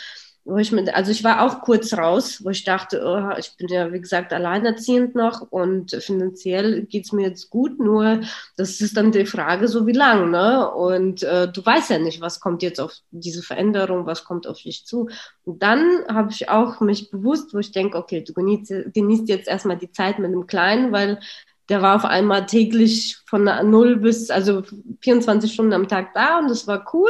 wo 0.43 0.57
ich 0.57 0.71
mit, 0.71 0.93
also 0.93 1.11
ich 1.11 1.23
war 1.23 1.43
auch 1.43 1.61
kurz 1.61 1.93
raus, 1.93 2.43
wo 2.43 2.49
ich 2.49 2.63
dachte, 2.63 3.01
oh, 3.05 3.37
ich 3.37 3.55
bin 3.57 3.67
ja, 3.67 3.93
wie 3.93 4.01
gesagt, 4.01 4.33
alleinerziehend 4.33 5.13
noch 5.13 5.41
und 5.51 5.91
finanziell 5.91 6.83
geht's 6.83 7.11
mir 7.11 7.27
jetzt 7.27 7.49
gut, 7.51 7.79
nur 7.79 8.21
das 8.57 8.81
ist 8.81 8.97
dann 8.97 9.11
die 9.11 9.25
Frage, 9.25 9.67
so 9.67 9.85
wie 9.85 9.91
lang, 9.91 10.31
ne? 10.31 10.69
Und 10.71 11.21
äh, 11.23 11.51
du 11.51 11.63
weißt 11.63 11.91
ja 11.91 11.99
nicht, 11.99 12.21
was 12.21 12.39
kommt 12.39 12.63
jetzt 12.63 12.81
auf 12.81 12.93
diese 13.11 13.43
Veränderung, 13.43 14.05
was 14.07 14.23
kommt 14.23 14.47
auf 14.47 14.59
dich 14.59 14.85
zu. 14.85 15.09
Und 15.45 15.61
dann 15.61 16.03
habe 16.07 16.31
ich 16.31 16.49
auch 16.49 16.79
mich 16.79 17.11
bewusst, 17.11 17.53
wo 17.53 17.59
ich 17.59 17.71
denke, 17.71 17.97
okay, 17.97 18.23
du 18.23 18.33
genießt, 18.33 18.93
genießt 18.93 19.29
jetzt 19.29 19.47
erstmal 19.47 19.77
die 19.77 19.91
Zeit 19.91 20.17
mit 20.17 20.31
dem 20.31 20.47
Kleinen, 20.47 20.91
weil 20.91 21.19
der 21.71 21.81
war 21.81 21.95
auf 21.95 22.03
einmal 22.03 22.45
täglich 22.45 23.17
von 23.25 23.45
null 23.45 23.95
bis, 23.95 24.29
also 24.29 24.61
24 24.99 25.53
Stunden 25.53 25.71
am 25.71 25.87
Tag 25.87 26.13
da 26.13 26.37
und 26.37 26.49
das 26.49 26.67
war 26.67 26.85
cool. 26.93 27.09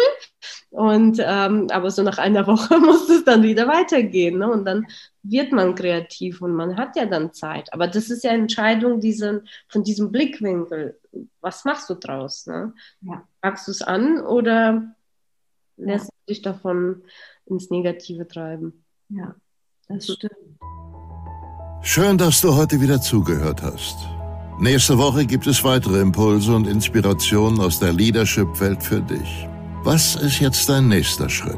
Und 0.69 1.17
ähm, 1.19 1.67
aber 1.71 1.89
so 1.89 2.03
nach 2.03 2.19
einer 2.19 2.45
Woche 2.47 2.77
musste 2.77 3.13
es 3.13 3.25
dann 3.25 3.41
wieder 3.41 3.67
weitergehen. 3.67 4.37
Ne? 4.37 4.51
Und 4.51 4.65
dann 4.65 4.85
wird 5.23 5.51
man 5.51 5.73
kreativ 5.73 6.43
und 6.43 6.53
man 6.53 6.77
hat 6.77 6.95
ja 6.95 7.07
dann 7.07 7.33
Zeit. 7.33 7.73
Aber 7.73 7.87
das 7.87 8.11
ist 8.11 8.23
ja 8.23 8.31
Entscheidung 8.31 8.99
diesen, 8.99 9.47
von 9.67 9.83
diesem 9.83 10.11
Blickwinkel. 10.11 10.99
Was 11.41 11.65
machst 11.65 11.89
du 11.89 11.95
draus? 11.95 12.45
Ne? 12.45 12.71
Ja. 13.01 13.27
Packst 13.41 13.67
du 13.67 13.71
es 13.71 13.81
an 13.81 14.21
oder 14.21 14.93
lässt 15.77 16.09
du 16.09 16.13
dich 16.29 16.43
davon 16.43 17.01
ins 17.47 17.71
Negative 17.71 18.27
treiben. 18.27 18.85
Ja, 19.09 19.33
das 19.87 20.05
stimmt. 20.05 20.35
Schön, 21.81 22.19
dass 22.19 22.41
du 22.41 22.55
heute 22.55 22.79
wieder 22.79 23.01
zugehört 23.01 23.63
hast. 23.63 24.20
Nächste 24.61 24.97
Woche 24.99 25.25
gibt 25.25 25.47
es 25.47 25.63
weitere 25.63 26.01
Impulse 26.01 26.53
und 26.53 26.67
Inspirationen 26.67 27.59
aus 27.59 27.79
der 27.79 27.93
Leadership-Welt 27.93 28.83
für 28.83 29.01
dich. 29.01 29.47
Was 29.83 30.15
ist 30.15 30.39
jetzt 30.39 30.69
dein 30.69 30.87
nächster 30.87 31.27
Schritt? 31.29 31.57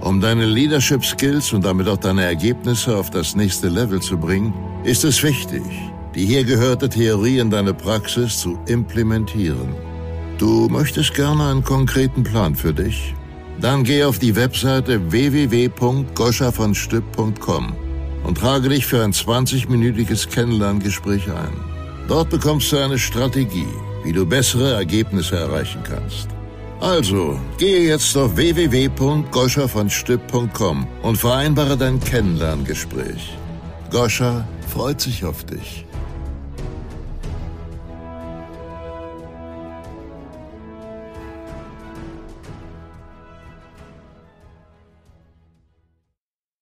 Um 0.00 0.18
deine 0.18 0.46
Leadership 0.46 1.04
Skills 1.04 1.52
und 1.52 1.66
damit 1.66 1.88
auch 1.88 1.98
deine 1.98 2.24
Ergebnisse 2.24 2.96
auf 2.96 3.10
das 3.10 3.36
nächste 3.36 3.68
Level 3.68 4.00
zu 4.00 4.16
bringen, 4.16 4.54
ist 4.82 5.04
es 5.04 5.22
wichtig, 5.22 5.62
die 6.14 6.24
hier 6.24 6.44
gehörte 6.44 6.88
Theorie 6.88 7.36
in 7.36 7.50
deine 7.50 7.74
Praxis 7.74 8.38
zu 8.38 8.58
implementieren. 8.66 9.74
Du 10.38 10.70
möchtest 10.70 11.12
gerne 11.12 11.48
einen 11.48 11.62
konkreten 11.62 12.22
Plan 12.22 12.54
für 12.54 12.72
dich? 12.72 13.14
Dann 13.60 13.84
geh 13.84 14.04
auf 14.04 14.18
die 14.18 14.34
Webseite 14.34 15.12
www.goschavonstipp.com 15.12 17.76
und 18.24 18.38
trage 18.38 18.70
dich 18.70 18.86
für 18.86 19.04
ein 19.04 19.12
20-minütiges 19.12 20.30
Kennenlerngespräch 20.30 21.30
ein. 21.30 21.71
Dort 22.08 22.30
bekommst 22.30 22.72
du 22.72 22.78
eine 22.78 22.98
Strategie, 22.98 23.68
wie 24.04 24.12
du 24.12 24.26
bessere 24.26 24.74
Ergebnisse 24.74 25.36
erreichen 25.36 25.82
kannst. 25.84 26.26
Also, 26.80 27.38
gehe 27.58 27.86
jetzt 27.86 28.16
auf 28.16 28.34
www.goscha-von-stipp.com 28.36 30.88
und 31.02 31.16
vereinbare 31.16 31.76
dein 31.76 32.00
Kennenlerngespräch. 32.00 33.36
Goscha 33.90 34.48
freut 34.68 35.00
sich 35.00 35.24
auf 35.24 35.44
dich. 35.44 35.86